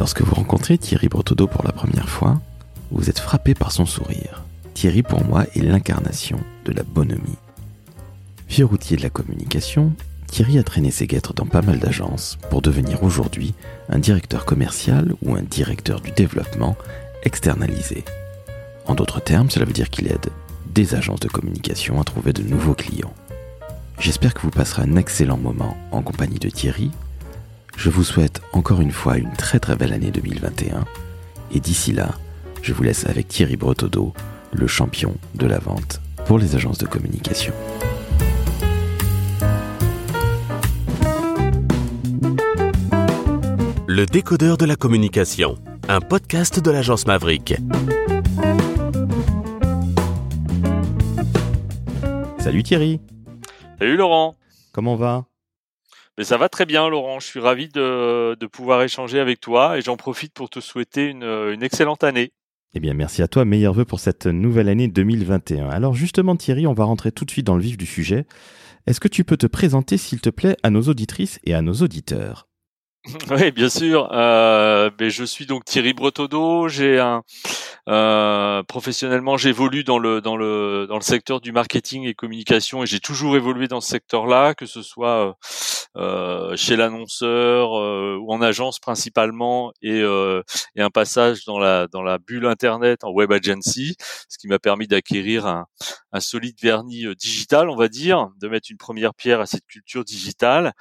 Lorsque 0.00 0.22
vous 0.22 0.34
rencontrez 0.34 0.78
Thierry 0.78 1.08
Bretodeau 1.08 1.46
pour 1.46 1.62
la 1.62 1.72
première 1.72 2.08
fois, 2.08 2.40
vous 2.90 3.10
êtes 3.10 3.18
frappé 3.18 3.52
par 3.52 3.70
son 3.70 3.84
sourire. 3.84 4.44
Thierry, 4.72 5.02
pour 5.02 5.22
moi, 5.26 5.44
est 5.54 5.60
l'incarnation 5.60 6.40
de 6.64 6.72
la 6.72 6.84
bonhomie. 6.84 7.36
Vieux 8.48 8.64
routier 8.64 8.96
de 8.96 9.02
la 9.02 9.10
communication, 9.10 9.92
Thierry 10.26 10.58
a 10.58 10.62
traîné 10.62 10.90
ses 10.90 11.06
guêtres 11.06 11.34
dans 11.34 11.44
pas 11.44 11.60
mal 11.60 11.80
d'agences 11.80 12.38
pour 12.48 12.62
devenir 12.62 13.02
aujourd'hui 13.02 13.52
un 13.90 13.98
directeur 13.98 14.46
commercial 14.46 15.12
ou 15.20 15.34
un 15.34 15.42
directeur 15.42 16.00
du 16.00 16.12
développement 16.12 16.78
externalisé. 17.24 18.02
En 18.86 18.94
d'autres 18.94 19.20
termes, 19.20 19.50
cela 19.50 19.66
veut 19.66 19.74
dire 19.74 19.90
qu'il 19.90 20.06
aide 20.06 20.30
des 20.72 20.94
agences 20.94 21.20
de 21.20 21.28
communication 21.28 22.00
à 22.00 22.04
trouver 22.04 22.32
de 22.32 22.42
nouveaux 22.42 22.72
clients. 22.72 23.12
J'espère 23.98 24.32
que 24.32 24.40
vous 24.40 24.50
passerez 24.50 24.80
un 24.80 24.96
excellent 24.96 25.36
moment 25.36 25.76
en 25.92 26.00
compagnie 26.00 26.38
de 26.38 26.48
Thierry. 26.48 26.90
Je 27.76 27.88
vous 27.90 28.04
souhaite 28.04 28.40
encore 28.52 28.80
une 28.80 28.90
fois 28.90 29.16
une 29.18 29.32
très 29.32 29.58
très 29.58 29.76
belle 29.76 29.92
année 29.92 30.10
2021. 30.10 30.84
Et 31.52 31.60
d'ici 31.60 31.92
là, 31.92 32.10
je 32.62 32.72
vous 32.72 32.82
laisse 32.82 33.06
avec 33.06 33.28
Thierry 33.28 33.56
Bretodeau, 33.56 34.12
le 34.52 34.66
champion 34.66 35.14
de 35.34 35.46
la 35.46 35.58
vente 35.58 36.00
pour 36.26 36.38
les 36.38 36.54
agences 36.56 36.78
de 36.78 36.86
communication. 36.86 37.52
Le 43.86 44.06
décodeur 44.06 44.56
de 44.56 44.64
la 44.64 44.76
communication, 44.76 45.56
un 45.88 46.00
podcast 46.00 46.60
de 46.60 46.70
l'agence 46.70 47.06
Maverick. 47.06 47.54
Salut 52.38 52.62
Thierry, 52.62 53.00
Salut 53.78 53.96
Laurent. 53.96 54.36
comment 54.72 54.96
va? 54.96 55.24
Mais 56.20 56.24
ça 56.24 56.36
va 56.36 56.50
très 56.50 56.66
bien 56.66 56.86
Laurent, 56.86 57.18
je 57.18 57.26
suis 57.26 57.40
ravi 57.40 57.70
de, 57.70 58.36
de 58.38 58.46
pouvoir 58.46 58.82
échanger 58.82 59.20
avec 59.20 59.40
toi 59.40 59.78
et 59.78 59.80
j'en 59.80 59.96
profite 59.96 60.34
pour 60.34 60.50
te 60.50 60.60
souhaiter 60.60 61.06
une, 61.06 61.22
une 61.22 61.62
excellente 61.62 62.04
année. 62.04 62.34
Eh 62.74 62.80
bien 62.80 62.92
merci 62.92 63.22
à 63.22 63.26
toi, 63.26 63.46
meilleurs 63.46 63.72
vœux 63.72 63.86
pour 63.86 64.00
cette 64.00 64.26
nouvelle 64.26 64.68
année 64.68 64.86
2021. 64.86 65.70
Alors 65.70 65.94
justement 65.94 66.36
Thierry, 66.36 66.66
on 66.66 66.74
va 66.74 66.84
rentrer 66.84 67.10
tout 67.10 67.24
de 67.24 67.30
suite 67.30 67.46
dans 67.46 67.56
le 67.56 67.62
vif 67.62 67.78
du 67.78 67.86
sujet. 67.86 68.26
Est-ce 68.86 69.00
que 69.00 69.08
tu 69.08 69.24
peux 69.24 69.38
te 69.38 69.46
présenter 69.46 69.96
s'il 69.96 70.20
te 70.20 70.28
plaît 70.28 70.58
à 70.62 70.68
nos 70.68 70.82
auditrices 70.82 71.40
et 71.44 71.54
à 71.54 71.62
nos 71.62 71.72
auditeurs? 71.72 72.50
Oui, 73.30 73.50
bien 73.50 73.70
sûr. 73.70 74.10
Euh, 74.12 74.90
mais 75.00 75.08
je 75.08 75.24
suis 75.24 75.46
donc 75.46 75.64
Thierry 75.64 75.94
Bretodeau. 75.94 76.68
J'ai 76.68 76.98
un 76.98 77.22
euh, 77.90 78.62
professionnellement, 78.62 79.36
j'évolue 79.36 79.82
dans 79.82 79.98
le 79.98 80.20
dans 80.20 80.36
le 80.36 80.86
dans 80.88 80.94
le 80.94 81.02
secteur 81.02 81.40
du 81.40 81.50
marketing 81.50 82.04
et 82.04 82.14
communication 82.14 82.84
et 82.84 82.86
j'ai 82.86 83.00
toujours 83.00 83.36
évolué 83.36 83.66
dans 83.66 83.80
ce 83.80 83.88
secteur-là, 83.88 84.54
que 84.54 84.64
ce 84.66 84.80
soit 84.82 85.36
euh, 85.96 86.54
chez 86.56 86.76
l'annonceur 86.76 87.76
euh, 87.80 88.16
ou 88.20 88.32
en 88.32 88.42
agence 88.42 88.78
principalement 88.78 89.72
et, 89.82 90.00
euh, 90.02 90.42
et 90.76 90.82
un 90.82 90.90
passage 90.90 91.44
dans 91.46 91.58
la 91.58 91.88
dans 91.88 92.02
la 92.02 92.18
bulle 92.18 92.46
internet 92.46 93.02
en 93.02 93.10
web 93.10 93.32
agency, 93.32 93.96
ce 94.28 94.38
qui 94.38 94.46
m'a 94.46 94.60
permis 94.60 94.86
d'acquérir 94.86 95.46
un, 95.46 95.66
un 96.12 96.20
solide 96.20 96.58
vernis 96.62 97.06
euh, 97.06 97.16
digital, 97.16 97.68
on 97.68 97.76
va 97.76 97.88
dire, 97.88 98.28
de 98.40 98.48
mettre 98.48 98.68
une 98.70 98.78
première 98.78 99.14
pierre 99.14 99.40
à 99.40 99.46
cette 99.46 99.66
culture 99.66 100.04
digitale. 100.04 100.74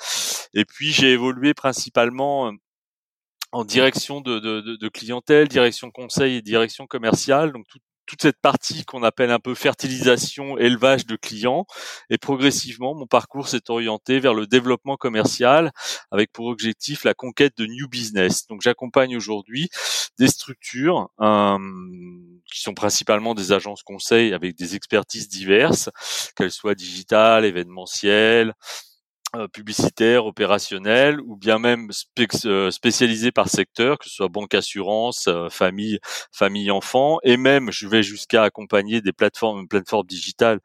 Et 0.53 0.66
puis 0.66 0.91
j'ai 0.91 1.11
évolué 1.11 1.53
principalement 1.55 2.47
euh, 2.49 2.51
en 3.52 3.66
direction 3.66 4.22
de, 4.22 4.39
de, 4.39 4.61
de, 4.61 4.89
clientèle, 4.89 5.47
direction 5.47 5.92
conseil 5.92 6.36
et 6.36 6.42
direction 6.42 6.88
commerciale, 6.88 7.52
donc 7.52 7.66
tout, 7.67 7.80
toute 8.09 8.23
cette 8.23 8.41
partie 8.41 8.86
qu'on 8.86 9.03
appelle 9.03 9.30
un 9.30 9.39
peu 9.39 9.53
fertilisation, 9.53 10.58
élevage 10.58 11.06
de 11.06 11.16
clients. 11.16 11.67
Et 12.09 12.17
progressivement, 12.17 12.95
mon 12.95 13.06
parcours 13.06 13.47
s'est 13.47 13.69
orienté 13.69 14.19
vers 14.19 14.33
le 14.33 14.47
développement 14.47 14.97
commercial 14.97 15.72
avec 16.09 16.31
pour 16.31 16.47
objectif 16.47 17.03
la 17.03 17.14
conquête 17.14 17.56
de 17.58 17.67
new 17.67 17.88
business. 17.88 18.47
Donc 18.47 18.61
j'accompagne 18.61 19.16
aujourd'hui 19.16 19.69
des 20.17 20.28
structures 20.28 21.09
euh, 21.22 21.58
qui 22.52 22.61
sont 22.61 22.73
principalement 22.73 23.35
des 23.35 23.52
agences 23.52 23.84
conseils 23.84 24.34
avec 24.34 24.57
des 24.57 24.75
expertises 24.75 25.29
diverses, 25.29 25.91
qu'elles 26.35 26.52
soient 26.52 26.75
digitales, 26.75 27.46
événementielles, 27.46 28.56
publicitaire, 29.53 30.25
opérationnel, 30.25 31.19
ou 31.22 31.35
bien 31.35 31.59
même 31.59 31.90
euh, 32.45 32.72
spécialisé 32.72 33.31
par 33.31 33.47
secteur, 33.47 33.97
que 34.00 34.09
ce 34.09 34.16
soit 34.16 34.28
banque, 34.28 34.56
assurance, 34.56 35.28
euh, 35.28 35.50
famille, 35.50 36.00
famille, 36.31 36.72
enfant, 36.72 37.19
et 37.23 37.38
même 37.38 37.72
je 37.72 37.88
vais 37.88 38.01
jusqu'à 38.01 38.44
accompagner 38.44 39.01
des 39.01 39.13
plateformes, 39.13 39.62
une 39.62 39.67
plateforme 39.67 40.07
digitale 40.07 40.59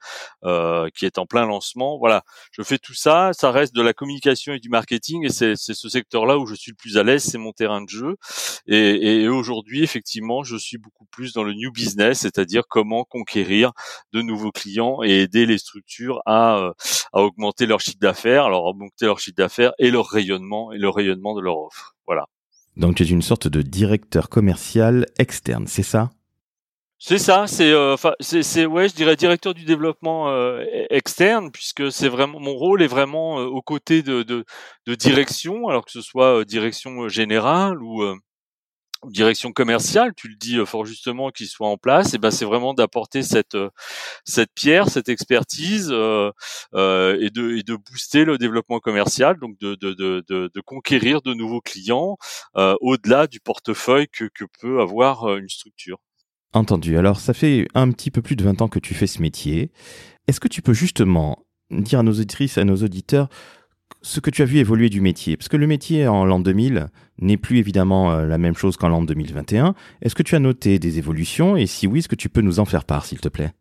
euh, 0.44 0.88
qui 0.96 1.04
est 1.04 1.18
en 1.18 1.26
plein 1.26 1.46
lancement. 1.46 1.98
Voilà, 1.98 2.22
je 2.52 2.62
fais 2.62 2.78
tout 2.78 2.94
ça, 2.94 3.30
ça 3.32 3.50
reste 3.50 3.74
de 3.74 3.82
la 3.82 3.92
communication 3.92 4.54
et 4.54 4.60
du 4.60 4.70
marketing, 4.70 5.26
et 5.26 5.30
c'est 5.30 5.56
ce 5.56 5.88
secteur-là 5.88 6.38
où 6.38 6.46
je 6.46 6.54
suis 6.54 6.72
le 6.72 6.76
plus 6.76 6.96
à 6.96 7.02
l'aise, 7.02 7.22
c'est 7.22 7.38
mon 7.38 7.52
terrain 7.52 7.82
de 7.82 7.88
jeu. 7.88 8.16
Et, 8.66 9.22
et 9.22 9.28
aujourd'hui, 9.28 9.82
effectivement, 9.82 10.42
je 10.42 10.56
suis 10.56 10.78
beaucoup 10.78 11.04
plus 11.06 11.32
dans 11.34 11.44
le 11.44 11.52
new 11.52 11.70
business, 11.70 12.20
c'est-à-dire 12.20 12.62
comment 12.68 13.04
conquérir 13.04 13.72
de 14.12 14.22
nouveaux 14.22 14.52
clients 14.52 15.02
et 15.02 15.20
aider 15.20 15.44
les 15.44 15.58
structures 15.58 16.20
à, 16.24 16.58
euh, 16.58 16.72
à 17.12 17.20
augmenter 17.20 17.66
leur 17.66 17.80
chiffre 17.80 17.98
d'affaires, 18.00 18.48
alors 18.54 18.66
augmenter 18.66 19.06
leur 19.06 19.18
chiffre 19.18 19.36
d'affaires 19.36 19.72
et 19.78 19.90
leur 19.90 20.06
rayonnement 20.06 20.72
et 20.72 20.78
le 20.78 20.88
rayonnement 20.88 21.34
de 21.34 21.40
leur 21.40 21.58
offre. 21.58 21.94
Voilà. 22.06 22.26
Donc 22.76 22.96
tu 22.96 23.02
es 23.02 23.06
une 23.06 23.22
sorte 23.22 23.46
de 23.48 23.62
directeur 23.62 24.28
commercial 24.28 25.06
externe, 25.18 25.66
c'est 25.66 25.82
ça? 25.82 26.10
C'est 26.98 27.18
ça, 27.18 27.46
c'est 27.46 27.70
euh, 27.70 27.96
c'est 28.20 28.42
c'est 28.42 28.64
ouais, 28.64 28.88
je 28.88 28.94
dirais 28.94 29.14
directeur 29.14 29.52
du 29.52 29.64
développement 29.64 30.30
euh, 30.30 30.64
externe 30.88 31.50
puisque 31.52 31.92
c'est 31.92 32.08
vraiment 32.08 32.40
mon 32.40 32.54
rôle 32.54 32.82
est 32.82 32.86
vraiment 32.86 33.40
euh, 33.40 33.44
aux 33.44 33.60
côtés 33.60 34.02
de, 34.02 34.22
de 34.22 34.44
de 34.86 34.94
direction, 34.94 35.68
alors 35.68 35.84
que 35.84 35.90
ce 35.90 36.00
soit 36.00 36.38
euh, 36.38 36.44
direction 36.44 37.02
euh, 37.02 37.08
générale 37.08 37.82
ou 37.82 38.02
euh, 38.02 38.14
ou 38.14 38.20
direction 39.10 39.52
commerciale, 39.52 40.12
tu 40.16 40.28
le 40.28 40.36
dis 40.36 40.58
euh, 40.58 40.66
fort 40.66 40.84
justement, 40.84 41.30
qu'il 41.30 41.46
soit 41.46 41.68
en 41.68 41.76
place, 41.76 42.14
et 42.14 42.18
ben 42.18 42.30
c'est 42.30 42.44
vraiment 42.44 42.74
d'apporter 42.74 43.22
cette 43.22 43.54
euh, 43.54 43.70
cette 44.24 44.50
pierre, 44.54 44.88
cette 44.88 45.08
expertise 45.08 45.88
euh, 45.90 46.32
et 46.72 47.30
de 47.30 47.62
de 47.62 47.76
booster 47.76 48.24
le 48.24 48.38
développement 48.38 48.80
commercial, 48.80 49.38
donc 49.38 49.58
de 49.58 49.74
de 49.74 49.94
de 50.28 50.60
conquérir 50.60 51.22
de 51.22 51.34
nouveaux 51.34 51.60
clients 51.60 52.16
au-delà 52.54 53.26
du 53.26 53.40
portefeuille 53.40 54.08
que 54.08 54.24
que 54.34 54.44
peut 54.60 54.80
avoir 54.80 55.36
une 55.36 55.48
structure. 55.48 55.98
Entendu. 56.52 56.96
Alors 56.96 57.18
ça 57.18 57.34
fait 57.34 57.66
un 57.74 57.90
petit 57.90 58.10
peu 58.10 58.22
plus 58.22 58.36
de 58.36 58.44
20 58.44 58.62
ans 58.62 58.68
que 58.68 58.78
tu 58.78 58.94
fais 58.94 59.06
ce 59.06 59.20
métier. 59.20 59.72
Est-ce 60.28 60.40
que 60.40 60.48
tu 60.48 60.62
peux 60.62 60.72
justement 60.72 61.44
dire 61.70 61.98
à 61.98 62.02
nos 62.02 62.12
auditrices, 62.12 62.58
à 62.58 62.64
nos 62.64 62.76
auditeurs, 62.76 63.28
ce 64.04 64.20
que 64.20 64.30
tu 64.30 64.42
as 64.42 64.44
vu 64.44 64.58
évoluer 64.58 64.90
du 64.90 65.00
métier 65.00 65.36
Parce 65.36 65.48
que 65.48 65.56
le 65.56 65.66
métier 65.66 66.06
en 66.06 66.24
l'an 66.24 66.38
2000 66.38 66.88
n'est 67.20 67.36
plus 67.38 67.58
évidemment 67.58 68.12
euh, 68.12 68.26
la 68.26 68.38
même 68.38 68.54
chose 68.54 68.76
qu'en 68.76 68.88
l'an 68.88 69.02
2021. 69.02 69.74
Est-ce 70.02 70.14
que 70.14 70.22
tu 70.22 70.34
as 70.34 70.40
noté 70.40 70.78
des 70.78 70.98
évolutions? 70.98 71.56
Et 71.56 71.66
si 71.66 71.86
oui, 71.86 72.00
est-ce 72.00 72.08
que 72.08 72.14
tu 72.14 72.28
peux 72.28 72.42
nous 72.42 72.60
en 72.60 72.66
faire 72.66 72.84
part, 72.84 73.06
s'il 73.06 73.20
te 73.20 73.28
plaît? 73.28 73.52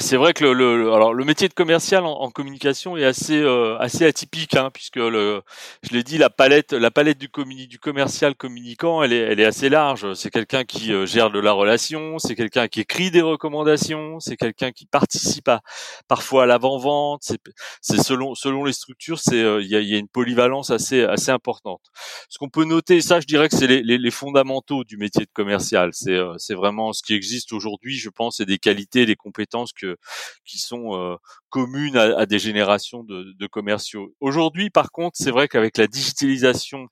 C'est 0.00 0.16
vrai 0.16 0.32
que 0.32 0.44
le, 0.44 0.52
le, 0.52 0.92
alors 0.92 1.12
le 1.12 1.24
métier 1.24 1.48
de 1.48 1.54
commercial 1.54 2.04
en, 2.04 2.12
en 2.20 2.30
communication 2.30 2.96
est 2.96 3.04
assez 3.04 3.36
euh, 3.36 3.76
assez 3.78 4.04
atypique 4.06 4.54
hein, 4.54 4.70
puisque 4.72 4.94
le 4.96 5.42
je 5.82 5.92
l'ai 5.92 6.04
dit 6.04 6.18
la 6.18 6.30
palette 6.30 6.72
la 6.72 6.92
palette 6.92 7.18
du 7.18 7.26
communi- 7.28 7.66
du 7.66 7.80
commercial 7.80 8.36
communicant 8.36 9.02
elle 9.02 9.12
est 9.12 9.18
elle 9.18 9.40
est 9.40 9.44
assez 9.44 9.68
large. 9.68 10.12
C'est 10.14 10.30
quelqu'un 10.30 10.62
qui 10.64 10.92
euh, 10.92 11.04
gère 11.04 11.30
de 11.32 11.40
la 11.40 11.50
relation 11.50 12.18
c'est 12.20 12.36
quelqu'un 12.36 12.68
qui 12.68 12.80
écrit 12.80 13.10
des 13.10 13.22
recommandations 13.22 14.20
c'est 14.20 14.36
quelqu'un 14.36 14.70
qui 14.70 14.86
participe 14.86 15.48
à 15.48 15.62
parfois 16.06 16.44
à 16.44 16.46
l'avant 16.46 16.78
vente 16.78 17.22
c'est 17.24 17.40
c'est 17.80 18.00
selon 18.00 18.36
selon 18.36 18.62
les 18.64 18.72
structures 18.74 19.18
c'est 19.18 19.42
euh, 19.42 19.60
il 19.60 19.68
y 19.68 19.74
a 19.74 19.80
y 19.80 19.94
a 19.94 19.98
une 19.98 20.08
polyvalence 20.08 20.70
assez 20.70 21.02
assez 21.02 21.32
importante. 21.32 21.80
Ce 22.28 22.38
qu'on 22.38 22.50
peut 22.50 22.64
noter 22.64 23.00
ça 23.00 23.18
je 23.18 23.26
dirais 23.26 23.48
que 23.48 23.56
c'est 23.56 23.66
les, 23.66 23.82
les, 23.82 23.98
les 23.98 24.10
fondamentaux 24.12 24.84
du 24.84 24.96
métier 24.96 25.24
de 25.24 25.30
commercial. 25.32 25.90
C'est 25.92 26.12
euh, 26.12 26.34
c'est 26.38 26.54
vraiment 26.54 26.92
ce 26.92 27.02
qui 27.02 27.14
existe 27.14 27.52
aujourd'hui 27.52 27.96
je 27.96 28.10
pense 28.10 28.38
et 28.38 28.46
des 28.46 28.58
qualités 28.58 29.04
des 29.04 29.16
compétences 29.16 29.72
que 29.72 29.87
qui 30.44 30.58
sont 30.58 31.18
communes 31.50 31.96
à, 31.96 32.18
à 32.18 32.26
des 32.26 32.38
générations 32.38 33.04
de, 33.04 33.32
de 33.38 33.46
commerciaux. 33.46 34.14
Aujourd'hui, 34.20 34.70
par 34.70 34.90
contre, 34.92 35.16
c'est 35.18 35.30
vrai 35.30 35.48
qu'avec 35.48 35.78
la 35.78 35.86
digitalisation 35.86 36.88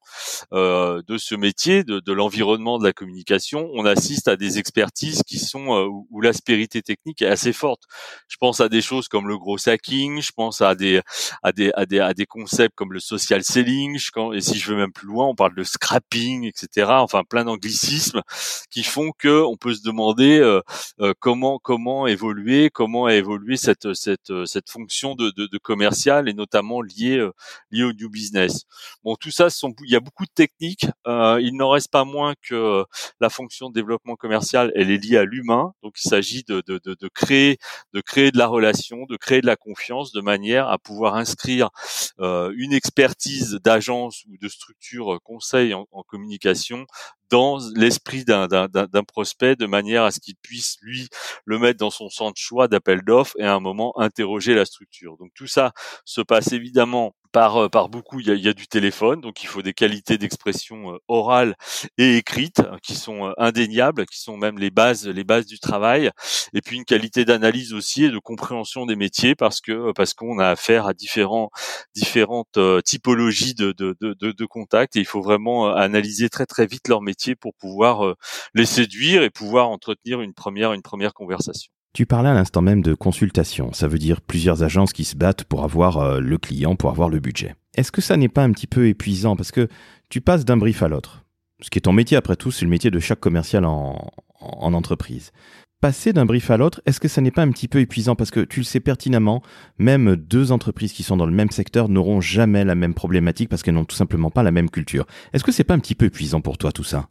euh, 0.53 1.03
de 1.07 1.19
ce 1.19 1.35
métier, 1.35 1.85
de, 1.85 2.01
de 2.01 2.13
l'environnement 2.13 2.79
de 2.79 2.85
la 2.85 2.93
communication, 2.93 3.69
on 3.75 3.85
assiste 3.85 4.29
à 4.29 4.37
des 4.37 4.59
expertises 4.59 5.23
qui 5.27 5.39
sont 5.39 5.75
euh, 5.75 5.87
où, 5.87 6.21
l'aspérité 6.21 6.83
technique 6.83 7.23
est 7.23 7.27
assez 7.27 7.53
forte. 7.53 7.83
Je 8.29 8.37
pense 8.39 8.61
à 8.61 8.69
des 8.69 8.83
choses 8.83 9.09
comme 9.09 9.29
le 9.29 9.39
gros 9.39 9.59
hacking, 9.69 10.21
je 10.23 10.33
pense 10.35 10.61
à 10.61 10.75
des 10.75 11.01
à 11.43 11.53
des 11.53 11.71
à 11.75 11.87
des 11.87 12.01
à 12.01 12.15
des 12.15 12.27
concepts 12.27 12.75
comme 12.75 12.93
le 12.93 13.01
social 13.01 13.45
selling, 13.45 13.99
je- 13.99 14.11
quand- 14.13 14.33
et 14.33 14.41
si 14.41 14.59
je 14.59 14.71
veux 14.71 14.77
même 14.77 14.93
plus 14.93 15.07
loin, 15.07 15.27
on 15.27 15.35
parle 15.35 15.55
de 15.55 15.63
scrapping, 15.65 16.45
etc. 16.45 17.01
Enfin, 17.03 17.23
plein 17.29 17.45
d'anglicismes 17.45 18.23
qui 18.71 18.83
font 18.83 19.13
que 19.19 19.43
on 19.45 19.57
peut 19.57 19.75
se 19.75 19.83
demander 19.83 20.39
euh, 20.41 20.61
euh, 21.01 21.13
comment 21.21 21.59
comment 21.59 22.07
évoluer, 22.07 22.71
comment 22.73 23.09
évoluer 23.09 23.57
cette 23.57 23.95
cette 23.95 24.31
cette 24.47 24.71
fonction 24.71 25.15
de, 25.15 25.59
commercial 25.59 26.29
et 26.29 26.35
notamment 26.35 26.81
euh, 26.83 27.33
liée 27.71 27.83
au 27.85 27.93
new 27.93 28.09
business. 28.11 28.65
Bon, 29.03 29.17
tout 29.17 29.31
ça, 29.31 29.49
il 29.85 29.91
y 29.91 29.97
a 29.97 30.01
beaucoup 30.01 30.25
de 30.25 30.31
techniques. 30.35 30.87
Euh, 31.07 31.41
il 31.43 31.57
n'en 31.57 31.71
reste 31.71 31.91
pas 31.91 32.05
moins 32.05 32.35
que 32.43 32.55
euh, 32.55 32.85
la 33.21 33.31
fonction 33.31 33.69
de 33.69 33.75
développement 33.75 34.17
commercial, 34.17 34.73
elle 34.75 34.91
est 34.91 34.99
liée 34.99 35.17
à 35.17 35.25
l'humain. 35.25 35.73
Donc, 35.83 35.95
il 36.03 36.09
s'agit 36.09 36.45
de, 36.45 36.63
de, 36.67 36.81
de, 36.85 37.09
créer 37.09 37.59
de 37.93 38.01
créer 38.01 38.31
de 38.31 38.39
la 38.39 38.47
relation, 38.47 39.07
de 39.09 39.17
créer 39.17 39.41
de 39.41 39.47
la 39.47 39.57
confiance, 39.57 40.13
de 40.13 40.21
manière 40.21 40.69
à 40.69 40.79
pouvoir 40.79 41.15
inscrire 41.15 41.71
une 42.19 42.73
expertise 42.73 43.59
d'agence 43.63 44.25
ou 44.29 44.37
de 44.41 44.49
structure 44.49 45.19
conseil 45.23 45.75
en 45.75 45.87
communication 46.07 46.87
dans 47.31 47.59
l'esprit 47.75 48.25
d'un 48.25 49.05
prospect 49.07 49.57
de 49.57 49.67
manière 49.67 50.05
à 50.05 50.11
ce 50.11 50.21
qu'il 50.21 50.37
puisse 50.37 50.77
lui 50.83 51.09
le 51.45 51.59
mettre 51.59 51.79
dans 51.79 51.91
son 51.91 52.09
centre 52.09 52.41
choix 52.41 52.69
d'appel 52.69 53.03
d'offres 53.03 53.35
et 53.39 53.45
à 53.45 53.55
un 53.55 53.61
moment 53.61 53.99
interroger 53.99 54.55
la 54.55 54.65
structure. 54.65 55.17
Donc 55.19 55.31
tout 55.35 55.47
ça 55.47 55.73
se 56.05 56.21
passe 56.21 56.53
évidemment 56.53 57.15
par, 57.37 57.65
euh, 57.65 57.69
par 57.69 57.91
beaucoup, 57.91 58.19
il 58.21 58.29
y, 58.29 58.49
a, 58.49 58.53
du 58.55 58.67
téléphone, 58.67 59.21
donc 59.21 59.43
il 59.43 59.47
faut 59.47 59.61
des 59.61 59.75
qualités 59.75 60.17
d'expression 60.17 60.95
euh, 60.95 60.99
orale 61.07 61.55
et 61.99 62.17
écrite 62.17 62.61
hein, 62.61 62.79
qui 62.83 62.95
sont 62.95 63.27
euh, 63.27 63.33
indéniables, 63.37 64.07
qui 64.07 64.19
sont 64.19 64.39
même 64.39 64.59
les 64.59 64.71
bases, 64.71 65.07
les 65.07 65.23
bases 65.23 65.45
du 65.45 65.59
travail, 65.59 66.11
et 66.55 66.63
puis 66.63 66.77
une 66.77 66.87
qualité 66.87 67.27
d'analyse 67.27 67.75
aussi 67.75 68.05
et 68.05 68.11
de 68.11 68.19
compréhension 68.19 68.87
des 68.87 68.97
métiers 68.97 69.35
parce 69.35 69.61
que 69.61 69.93
parce 69.93 70.15
qu'on 70.15 70.39
a 70.39 70.49
affaire 70.49 70.87
à 70.87 70.95
différents 70.95 71.51
différentes 71.95 72.59
typologies 72.87 73.55
de, 73.55 73.73
de, 73.73 73.95
de, 74.01 74.15
de, 74.33 74.47
contacts 74.47 74.97
et 74.97 75.01
il 75.01 75.07
faut 75.07 75.21
vraiment 75.21 75.67
analyser 75.75 76.31
très 76.31 76.47
très 76.47 76.67
vite 76.67 76.89
leur 76.89 77.03
métier 77.03 77.35
pour 77.37 77.53
pouvoir 77.55 78.15
les 78.55 78.65
séduire 78.65 79.23
et 79.23 79.29
pouvoir 79.31 79.69
entretenir 79.69 80.23
une 80.23 80.33
première 80.33 80.73
une 80.73 80.83
première 80.83 81.13
conversation. 81.13 81.76
Tu 81.97 82.05
parlais 82.05 82.29
à 82.29 82.35
l'instant 82.35 82.61
même 82.61 82.83
de 82.83 82.93
consultation, 82.93 83.73
ça 83.73 83.89
veut 83.89 83.97
dire 83.97 84.21
plusieurs 84.21 84.63
agences 84.63 84.93
qui 84.93 85.05
se 85.05 85.17
battent 85.17 85.45
pour 85.45 85.65
avoir 85.65 85.97
euh, 85.97 86.21
le 86.21 86.37
client, 86.37 86.77
pour 86.77 86.91
avoir 86.91 87.09
le 87.09 87.21
budget. 87.21 87.55
Est-ce 87.75 87.91
que 87.91 88.03
ça 88.03 88.19
n'est 88.19 88.29
pas 88.29 88.45
un 88.45 88.53
petit 88.53 88.67
peu 88.67 88.87
épuisant? 88.87 89.35
Parce 89.35 89.51
que 89.51 89.67
tu 90.11 90.21
passes 90.21 90.45
d'un 90.45 90.59
brief 90.59 90.83
à 90.83 90.89
l'autre 90.89 91.25
Ce 91.63 91.71
qui 91.71 91.79
est 91.79 91.81
ton 91.81 91.95
métier 91.95 92.19
après 92.19 92.37
tout, 92.37 92.51
c'est 92.51 92.67
le 92.67 92.71
métier 92.71 92.91
de 92.91 92.99
chaque 92.99 93.21
commercial 93.21 93.65
en, 93.65 94.13
en 94.41 94.75
entreprise. 94.75 95.33
Passer 95.81 96.13
d'un 96.13 96.27
brief 96.27 96.51
à 96.51 96.59
l'autre, 96.59 96.83
est-ce 96.85 97.01
que 97.01 97.09
ça 97.09 97.23
n'est 97.23 97.31
pas 97.31 97.41
un 97.41 97.51
petit 97.51 97.67
peu 97.67 97.81
épuisant? 97.81 98.15
Parce 98.15 98.31
que 98.31 98.41
tu 98.41 98.61
le 98.61 98.65
sais 98.67 98.81
pertinemment, 98.81 99.43
même 99.79 100.17
deux 100.17 100.53
entreprises 100.53 100.93
qui 100.93 101.03
sont 101.03 101.17
dans 101.17 101.25
le 101.25 101.33
même 101.33 101.51
secteur 101.51 101.89
n'auront 101.89 102.21
jamais 102.21 102.67
la 102.67 102.75
même 102.75 102.93
problématique 102.93 103.49
parce 103.49 103.63
qu'elles 103.63 103.73
n'ont 103.73 103.87
tout 103.87 103.97
simplement 103.97 104.31
pas 104.31 104.43
la 104.43 104.53
même 104.53 104.69
culture. 104.69 105.07
Est-ce 105.33 105.45
que 105.45 105.53
c'est 105.53 105.65
pas 105.65 105.73
un 105.73 105.79
petit 105.79 105.95
peu 105.95 106.05
épuisant 106.05 106.43
pour 106.43 106.59
toi 106.59 106.73
tout 106.73 106.85
ça? 106.85 107.09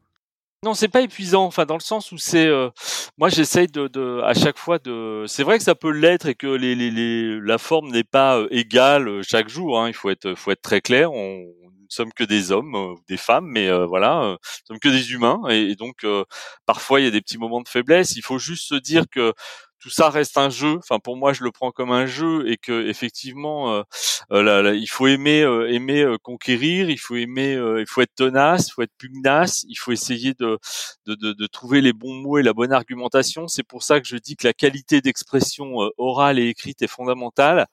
Non, 0.65 0.73
c'est 0.73 0.87
pas 0.87 1.01
épuisant. 1.01 1.45
Enfin, 1.45 1.65
dans 1.65 1.75
le 1.75 1.79
sens 1.79 2.11
où 2.11 2.17
c'est, 2.17 2.47
euh, 2.47 2.71
moi, 3.17 3.29
j'essaye 3.29 3.67
de, 3.67 3.87
de, 3.87 4.19
à 4.23 4.33
chaque 4.33 4.57
fois 4.57 4.79
de. 4.79 5.23
C'est 5.27 5.43
vrai 5.43 5.59
que 5.59 5.63
ça 5.63 5.75
peut 5.75 5.91
l'être 5.91 6.25
et 6.25 6.33
que 6.33 6.47
les, 6.47 6.73
les, 6.73 6.89
les 6.89 7.39
la 7.39 7.59
forme 7.59 7.91
n'est 7.91 8.03
pas 8.03 8.39
euh, 8.39 8.47
égale 8.49 9.07
euh, 9.07 9.21
chaque 9.21 9.47
jour. 9.47 9.79
Hein. 9.79 9.89
Il 9.89 9.93
faut 9.93 10.09
être, 10.09 10.33
faut 10.33 10.49
être 10.51 10.63
très 10.63 10.81
clair. 10.81 11.13
On, 11.13 11.37
ne 11.37 11.89
sommes 11.89 12.13
que 12.13 12.23
des 12.23 12.51
hommes, 12.51 12.73
ou 12.73 12.99
des 13.07 13.15
femmes, 13.15 13.45
mais 13.45 13.69
voilà, 13.85 14.21
nous 14.31 14.37
sommes 14.67 14.79
que 14.79 14.89
des 14.89 15.13
humains. 15.13 15.39
Et, 15.49 15.75
donc, 15.75 16.03
parfois, 16.65 16.99
il 16.99 17.03
y 17.03 17.07
a 17.07 17.11
des 17.11 17.21
petits 17.21 17.37
moments 17.37 17.61
de 17.61 17.69
faiblesse. 17.69 18.15
Il 18.15 18.23
faut 18.23 18.39
juste 18.39 18.67
se 18.67 18.75
dire 18.75 19.05
que 19.09 19.33
tout 19.85 19.91
ça 19.91 20.09
reste 20.09 20.35
un 20.39 20.49
jeu. 20.49 20.77
Enfin, 20.79 20.97
pour 20.97 21.15
moi, 21.15 21.31
je 21.31 21.43
le 21.43 21.51
prends 21.51 21.69
comme 21.69 21.91
un 21.91 22.07
jeu 22.07 22.49
et 22.49 22.57
que 22.57 22.87
effectivement, 22.87 23.71
euh, 23.71 23.83
euh 24.31 24.75
il 24.75 24.87
faut 24.87 25.05
aimer, 25.05 25.43
euh, 25.43 25.71
aimer 25.71 26.01
euh, 26.01 26.17
conquérir. 26.17 26.89
Il 26.89 26.97
faut 26.97 27.15
aimer, 27.15 27.51
il 27.53 27.85
faut 27.87 28.01
être 28.01 28.15
tenace, 28.15 28.69
il 28.69 28.71
faut 28.71 28.81
être 28.81 28.97
pugnace. 28.97 29.63
Il 29.69 29.75
faut 29.75 29.91
essayer 29.91 30.33
de, 30.33 30.57
de, 31.05 31.13
de, 31.13 31.33
de, 31.33 31.45
trouver 31.45 31.81
les 31.81 31.93
bons 31.93 32.15
mots 32.15 32.39
et 32.39 32.41
la 32.41 32.53
bonne 32.53 32.73
argumentation. 32.73 33.47
C'est 33.47 33.61
pour 33.61 33.83
ça 33.83 34.01
que 34.01 34.07
je 34.07 34.17
dis 34.17 34.35
que 34.35 34.47
la 34.47 34.53
qualité 34.53 35.01
d'expression 35.01 35.75
orale 35.99 36.39
et 36.39 36.47
écrite 36.47 36.81
est 36.81 36.87
fondamentale 36.87 37.67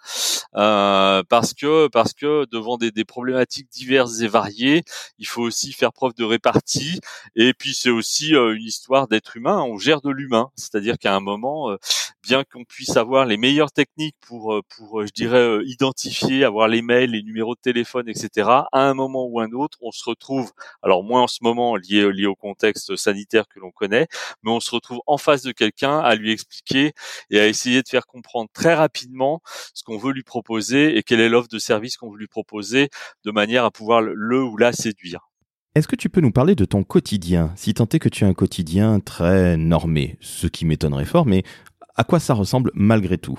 parce 0.53 1.55
que 1.55 1.89
parce 1.89 2.13
que 2.13 2.45
devant 2.53 2.77
des, 2.77 2.91
des 2.91 3.07
problématiques 3.07 3.71
diverses 3.71 4.21
et 4.21 4.29
variées, 4.29 4.85
il 5.19 5.27
faut 5.27 5.41
aussi 5.41 5.73
faire 5.73 5.95
preuve 5.95 6.13
de 6.15 6.25
répartie. 6.25 7.01
Et 7.37 7.55
puis 7.55 7.73
c'est 7.73 7.89
aussi 7.89 8.33
une 8.35 8.63
histoire 8.63 9.09
d'être 9.09 9.35
humain. 9.35 9.63
On 9.63 9.79
gère 9.79 10.03
de 10.03 10.11
l'humain, 10.11 10.51
c'est-à-dire 10.57 10.99
qu'à 10.99 11.15
un 11.15 11.21
moment 11.21 11.75
bien 12.23 12.45
qu'on 12.45 12.65
puisse 12.65 12.97
avoir 12.97 13.27
les 13.27 13.37
meilleures 13.37 13.73
techniques 13.73 14.17
pour, 14.27 14.55
euh, 14.55 14.63
pour, 14.77 15.01
euh, 15.01 15.07
je 15.07 15.13
dirais, 15.13 15.39
euh, 15.39 15.63
identifier, 15.67 16.45
avoir 16.45 16.69
les 16.69 16.83
mails, 16.83 17.11
les 17.11 17.23
numéros 17.23 17.55
de 17.55 17.61
téléphone, 17.61 18.09
etc. 18.09 18.49
À 18.73 18.89
un 18.89 18.95
moment 18.95 19.27
ou 19.27 19.41
un 19.41 19.51
autre, 19.53 19.79
on 19.81 19.91
se 19.91 20.05
retrouve, 20.05 20.53
alors 20.83 21.03
moins 21.03 21.23
en 21.23 21.27
ce 21.27 21.39
moment 21.43 21.77
lié, 21.77 22.11
lié 22.13 22.27
au 22.27 22.37
contexte 22.37 22.97
sanitaire 22.97 23.47
que 23.49 23.61
l'on 23.61 23.71
connaît, 23.71 24.07
mais 24.43 24.51
on 24.51 24.61
se 24.61 24.71
retrouve 24.71 25.01
en 25.07 25.19
face 25.19 25.43
de 25.43 25.53
quelqu'un 25.53 25.99
à 25.99 26.15
lui 26.15 26.33
expliquer 26.33 26.93
et 27.31 27.41
à 27.41 27.47
essayer 27.47 27.83
de 27.83 27.89
faire 27.89 28.07
comprendre 28.07 28.49
très 28.53 28.75
rapidement 28.75 29.41
ce 29.75 29.83
qu'on 29.83 29.99
veut 29.99 30.13
lui 30.13 30.23
proposer 30.23 30.97
et 30.97 31.03
quelle 31.03 31.21
est 31.21 31.29
l'offre 31.29 31.49
de 31.49 31.59
service 31.59 31.97
qu'on 31.97 32.11
veut 32.11 32.19
lui 32.19 32.29
proposer 32.29 32.89
de 33.25 33.31
manière 33.31 33.65
à 33.65 33.71
pouvoir 33.71 34.01
le 34.01 34.43
ou 34.43 34.57
la 34.57 34.73
séduire. 34.73 35.29
Est-ce 35.75 35.89
que 35.89 35.97
tu 35.97 36.11
peux 36.11 36.21
nous 36.21 36.33
parler 36.33 36.55
de 36.55 36.67
ton 36.67 36.85
quotidien, 36.85 37.51
si 37.57 37.73
tant 37.73 37.87
est 37.87 37.99
que 37.99 38.11
tu 38.11 38.25
as 38.25 38.29
un 38.29 38.35
quotidien 38.35 39.01
très 39.01 39.57
normé, 39.57 40.19
ce 40.21 40.47
qui 40.47 40.67
m'étonnerait 40.67 41.07
fort, 41.07 41.25
mais 41.25 41.45
à 41.95 42.05
quoi 42.05 42.21
ça 42.21 42.35
ressemble 42.35 42.71
malgré 42.75 43.19
tout? 43.19 43.39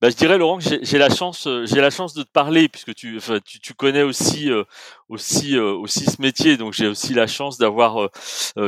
Bah, 0.00 0.10
je 0.10 0.14
dirais 0.14 0.38
Laurent 0.38 0.60
j'ai 0.60 0.98
la 0.98 1.10
chance, 1.10 1.48
euh, 1.48 1.66
j'ai 1.66 1.80
la 1.80 1.90
chance 1.90 2.14
de 2.14 2.22
te 2.22 2.30
parler 2.30 2.68
puisque 2.68 2.94
tu, 2.94 3.16
enfin, 3.16 3.40
tu, 3.44 3.58
tu, 3.58 3.74
connais 3.74 4.02
aussi 4.02 4.48
euh, 4.48 4.62
aussi 5.08 5.56
euh, 5.56 5.72
aussi 5.72 6.04
ce 6.04 6.22
métier, 6.22 6.56
donc 6.56 6.72
j'ai 6.72 6.86
aussi 6.86 7.14
la 7.14 7.26
chance 7.26 7.58
d'avoir. 7.58 8.08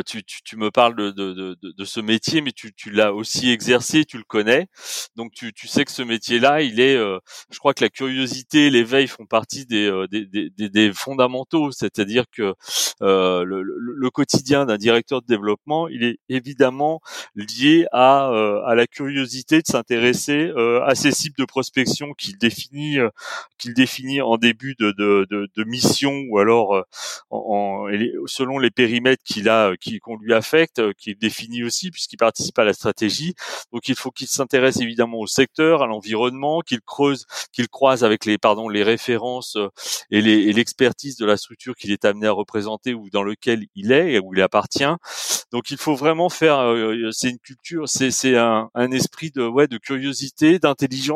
tu, 0.06 0.24
tu, 0.24 0.42
tu, 0.42 0.56
me 0.56 0.72
parles 0.72 0.96
de, 0.96 1.10
de, 1.12 1.32
de, 1.32 1.56
de, 1.62 1.84
ce 1.84 2.00
métier, 2.00 2.40
mais 2.40 2.50
tu, 2.50 2.72
tu 2.74 2.90
l'as 2.90 3.14
aussi 3.14 3.50
exercé, 3.50 4.04
tu 4.04 4.16
le 4.18 4.24
connais, 4.24 4.66
donc 5.14 5.32
tu, 5.32 5.52
tu 5.52 5.68
sais 5.68 5.84
que 5.84 5.92
ce 5.92 6.02
métier-là, 6.02 6.62
il 6.62 6.80
est. 6.80 6.96
je 6.96 7.58
crois 7.58 7.74
que 7.74 7.84
la 7.84 7.90
curiosité, 7.90 8.68
l'éveil 8.70 9.06
font 9.06 9.26
partie 9.26 9.66
des, 9.66 10.06
des, 10.10 10.26
des, 10.26 10.68
des 10.68 10.92
fondamentaux, 10.92 11.70
c'est-à-dire 11.70 12.24
que 12.32 12.54
le, 13.00 13.44
le, 13.44 13.62
le, 13.76 14.10
quotidien 14.10 14.66
d'un 14.66 14.78
directeur 14.78 15.22
de 15.22 15.26
développement, 15.26 15.86
il 15.88 16.02
est 16.02 16.18
évidemment 16.28 17.00
lié 17.36 17.86
à 17.92 18.30
à 18.66 18.74
la 18.74 18.86
curiosité 18.86 19.58
de 19.58 19.66
s'intéresser 19.66 20.50
à 20.84 20.94
ces 20.94 21.12
de 21.28 21.44
prospection 21.44 22.14
qu'il 22.14 22.38
définit 22.38 22.98
euh, 22.98 23.10
qu'il 23.58 23.74
définit 23.74 24.20
en 24.22 24.36
début 24.38 24.74
de, 24.78 24.92
de, 24.92 25.26
de, 25.30 25.64
mission 25.64 26.24
ou 26.30 26.38
alors 26.38 26.74
euh, 26.74 26.82
en, 27.30 27.86
selon 28.26 28.58
les 28.58 28.70
périmètres 28.70 29.22
qu'il 29.22 29.48
a 29.48 29.72
qu'on 30.02 30.16
lui 30.16 30.32
affecte 30.32 30.78
euh, 30.78 30.92
qu'il 30.96 31.18
définit 31.18 31.62
aussi 31.62 31.90
puisqu'il 31.90 32.16
participe 32.16 32.58
à 32.58 32.64
la 32.64 32.72
stratégie. 32.72 33.34
Donc 33.72 33.88
il 33.88 33.94
faut 33.94 34.10
qu'il 34.10 34.28
s'intéresse 34.28 34.80
évidemment 34.80 35.18
au 35.18 35.26
secteur 35.26 35.82
à 35.82 35.86
l'environnement 35.86 36.60
qu'il 36.60 36.80
creuse 36.80 37.26
qu'il 37.52 37.68
croise 37.68 38.02
avec 38.04 38.24
les 38.24 38.38
pardon 38.38 38.68
les 38.68 38.82
références 38.82 39.58
et 40.10 40.20
l'expertise 40.20 41.16
de 41.16 41.26
la 41.26 41.36
structure 41.36 41.74
qu'il 41.74 41.92
est 41.92 42.04
amené 42.04 42.26
à 42.26 42.32
représenter 42.32 42.94
ou 42.94 43.10
dans 43.10 43.22
lequel 43.22 43.66
il 43.74 43.92
est 43.92 44.14
et 44.14 44.20
où 44.20 44.34
il 44.34 44.40
appartient. 44.40 44.84
Donc 45.52 45.70
il 45.70 45.76
faut 45.76 45.94
vraiment 45.94 46.28
faire 46.28 46.74
c'est 47.12 47.30
une 47.30 47.38
culture 47.38 47.88
c'est 47.88 48.36
un, 48.36 48.70
un 48.74 48.90
esprit 48.92 49.30
de 49.30 49.46
ouais 49.46 49.66
de 49.66 49.78
curiosité 49.78 50.58
d'intelligence 50.58 51.09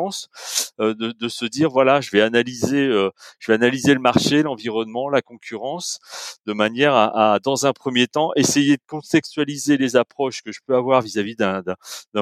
euh, 0.81 0.93
de, 0.93 1.27
se 1.29 1.45
dire 1.45 1.69
voilà, 1.69 2.01
je 2.01 2.11
vais 2.11 2.21
analyser, 2.21 2.85
euh, 2.85 3.09
je 3.39 3.51
vais 3.51 3.55
analyser 3.55 3.93
le 3.93 3.99
marché, 3.99 4.43
l'environnement, 4.43 5.09
la 5.09 5.21
concurrence, 5.21 5.99
de 6.45 6.53
manière 6.53 6.93
à, 6.93 7.39
dans 7.43 7.65
un 7.65 7.73
premier 7.73 8.07
temps, 8.07 8.31
essayer 8.35 8.75
de 8.77 8.81
contextualiser 8.87 9.77
les 9.77 9.95
approches 9.95 10.41
que 10.41 10.51
je 10.51 10.59
peux 10.65 10.75
avoir 10.75 11.01
vis-à-vis 11.01 11.35
d'un 11.35 11.63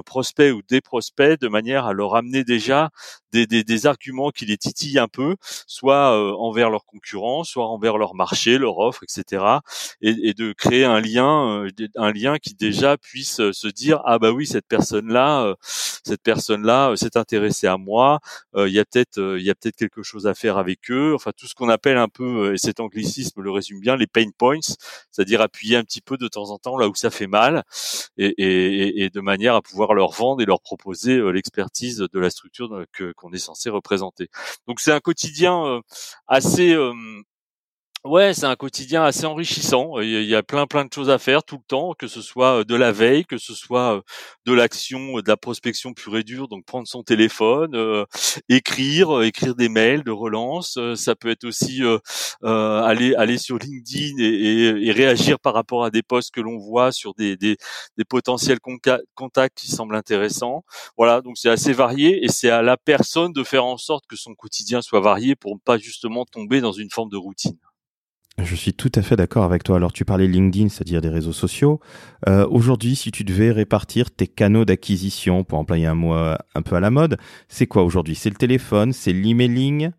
prospect 0.06 0.52
ou 0.52 0.62
des 0.70 0.82
prospects, 0.82 1.40
de 1.40 1.48
manière 1.48 1.86
à 1.86 1.94
leur 1.94 2.16
amener 2.16 2.44
déjà 2.44 2.90
des, 3.32 3.86
arguments 3.88 4.30
qui 4.30 4.46
les 4.46 4.58
titillent 4.58 5.00
un 5.00 5.08
peu, 5.08 5.36
soit 5.68 6.16
euh, 6.16 6.34
envers 6.38 6.70
leurs 6.70 6.86
concurrents, 6.86 7.44
soit 7.44 7.68
envers 7.68 7.98
leur 7.98 8.14
marché, 8.14 8.58
leur 8.60 8.78
offre, 8.78 9.02
etc. 9.04 9.44
Et, 10.02 10.30
et 10.30 10.34
de 10.34 10.54
créer 10.54 10.86
un 10.86 11.02
lien, 11.02 11.66
un 11.96 12.12
lien 12.12 12.38
qui 12.38 12.54
déjà 12.54 12.98
puisse 12.98 13.38
se 13.52 13.68
dire 13.68 14.02
ah 14.06 14.20
bah 14.20 14.32
oui 14.32 14.46
cette 14.46 14.68
personne 14.68 15.12
là, 15.12 15.56
cette 15.62 16.22
personne 16.22 16.64
là 16.64 16.96
s'est 16.96 17.18
intéressée 17.18 17.63
à 17.68 17.78
moi, 17.78 18.20
euh, 18.56 18.68
il 18.68 18.74
y 18.74 18.80
a 18.80 18.86
peut-être 18.86 19.18
euh, 19.20 19.40
il 19.40 19.46
y 19.46 19.50
a 19.50 19.56
peut-être 19.56 19.76
quelque 19.76 20.04
chose 20.04 20.28
à 20.28 20.34
faire 20.34 20.58
avec 20.58 20.92
eux. 20.92 21.14
Enfin 21.16 21.32
tout 21.36 21.48
ce 21.48 21.56
qu'on 21.56 21.70
appelle 21.70 21.98
un 21.98 22.08
peu 22.08 22.50
euh, 22.50 22.54
et 22.54 22.58
cet 22.58 22.80
anglicisme 22.80 23.42
le 23.42 23.52
résume 23.52 23.80
bien 23.80 23.96
les 23.96 24.08
pain 24.08 24.30
points, 24.38 24.60
c'est-à-dire 25.12 25.42
appuyer 25.42 25.78
un 25.78 25.84
petit 25.84 26.02
peu 26.02 26.18
de 26.18 26.28
temps 26.28 26.50
en 26.52 26.58
temps 26.58 26.78
là 26.78 26.88
où 26.88 26.96
ça 26.96 27.10
fait 27.10 27.28
mal 27.28 27.64
et, 28.18 29.10
de 29.14 29.22
manière 29.22 29.56
à 29.56 29.62
pouvoir 29.62 29.94
leur 29.94 30.12
vendre 30.12 30.42
et 30.42 30.46
leur 30.46 30.62
proposer 30.62 31.20
l'expertise 31.32 31.98
de 31.98 32.20
la 32.20 32.30
structure 32.30 32.86
que 32.94 33.14
qu'on 33.14 33.32
est 33.34 33.38
censé 33.38 33.70
représenter. 33.70 34.30
Donc 34.68 34.80
c'est 34.80 34.92
un 34.92 35.00
quotidien 35.00 35.82
assez 36.28 36.76
Ouais, 38.06 38.34
c'est 38.34 38.46
un 38.46 38.58
quotidien 38.58 39.02
assez 39.06 39.26
enrichissant. 39.26 40.02
Il 40.02 40.26
y 40.26 40.36
a 40.36 40.44
plein 40.44 40.68
plein 40.68 40.84
de 40.84 40.92
choses 40.92 41.10
à 41.10 41.18
faire 41.18 41.42
tout 41.42 41.56
le 41.56 41.64
temps, 41.66 41.94
que 41.98 42.08
ce 42.08 42.22
soit 42.22 42.60
euh, 42.60 42.64
de 42.66 42.76
la 42.76 42.92
veille, 42.92 43.24
que 43.24 43.38
ce 43.38 43.54
soit 43.54 43.96
euh, 43.96 44.02
de 44.46 44.52
l'action, 44.52 45.20
euh, 45.20 45.22
de 45.22 45.30
la 45.30 45.38
prospection 45.38 45.94
pure 45.94 46.18
et 46.18 46.24
dure, 46.26 46.50
donc 46.50 46.66
prendre 46.66 46.86
son 46.86 47.02
téléphone, 47.04 48.06
écrire, 48.50 49.22
écrire 49.22 49.56
des 49.56 49.70
mails 49.70 50.04
de 50.04 50.12
relance. 50.12 50.78
ça 50.96 51.16
peut 51.16 51.30
être 51.30 51.46
aussi 51.46 51.82
aller 52.44 53.16
aller 53.16 53.38
sur 53.38 53.58
LinkedIn 53.58 54.18
et, 54.20 54.86
et, 54.88 54.92
réagir 54.92 55.40
par 55.40 55.54
rapport 55.54 55.86
à 55.86 55.90
des 55.90 56.04
posts 56.04 56.32
que 56.32 56.42
l'on 56.42 56.58
voit 56.58 56.92
sur 56.92 57.14
des, 57.14 57.38
des, 57.38 57.56
des 57.98 58.04
potentiels 58.04 58.60
contacts 59.16 59.58
qui 59.58 59.68
semblent 59.72 59.96
intéressants. 59.96 60.66
Voilà, 60.98 61.22
donc 61.22 61.38
c'est 61.38 61.50
assez 61.50 61.72
varié 61.72 62.26
et 62.26 62.28
c'est 62.28 62.50
à 62.50 62.62
la 62.62 62.76
personne 62.76 63.32
de 63.32 63.44
faire 63.46 63.64
en 63.66 63.78
sorte 63.78 64.06
que 64.08 64.18
son 64.18 64.36
quotidien 64.36 64.82
soit 64.82 65.00
varié 65.00 65.36
pour 65.36 65.56
ne 65.56 65.60
pas 65.60 65.78
justement 65.78 66.26
tomber 66.26 66.60
dans 66.60 66.74
une 66.74 66.90
forme 66.92 67.10
de 67.10 67.18
routine. 67.18 67.58
Je 68.40 68.56
suis 68.56 68.74
tout 68.74 68.92
à 68.96 69.04
fait 69.04 69.16
d'accord 69.16 69.44
avec 69.44 69.64
toi. 69.64 69.76
Alors 69.76 69.94
tu 69.94 70.06
parlais 70.06 70.28
LinkedIn, 70.28 70.70
c'est-à-dire 70.70 71.02
des 71.02 71.10
réseaux 71.10 71.34
sociaux. 71.34 71.80
Euh, 72.28 72.48
aujourd'hui, 72.50 72.96
si 72.96 73.12
tu 73.12 73.24
devais 73.24 73.52
répartir 73.52 74.10
tes 74.10 74.28
canaux 74.28 74.66
d'acquisition, 74.66 75.44
pour 75.44 75.60
employer 75.60 75.86
un 75.86 75.94
mot 75.94 76.16
euh, 76.16 76.36
un 76.56 76.62
peu 76.64 76.76
à 76.76 76.80
la 76.80 76.90
mode, 76.90 77.18
c'est 77.48 77.68
quoi 77.68 77.84
aujourd'hui? 77.84 78.16
C'est 78.16 78.30
le 78.30 78.36
téléphone, 78.36 78.92
c'est 78.92 79.14
l'emailing? 79.14 79.92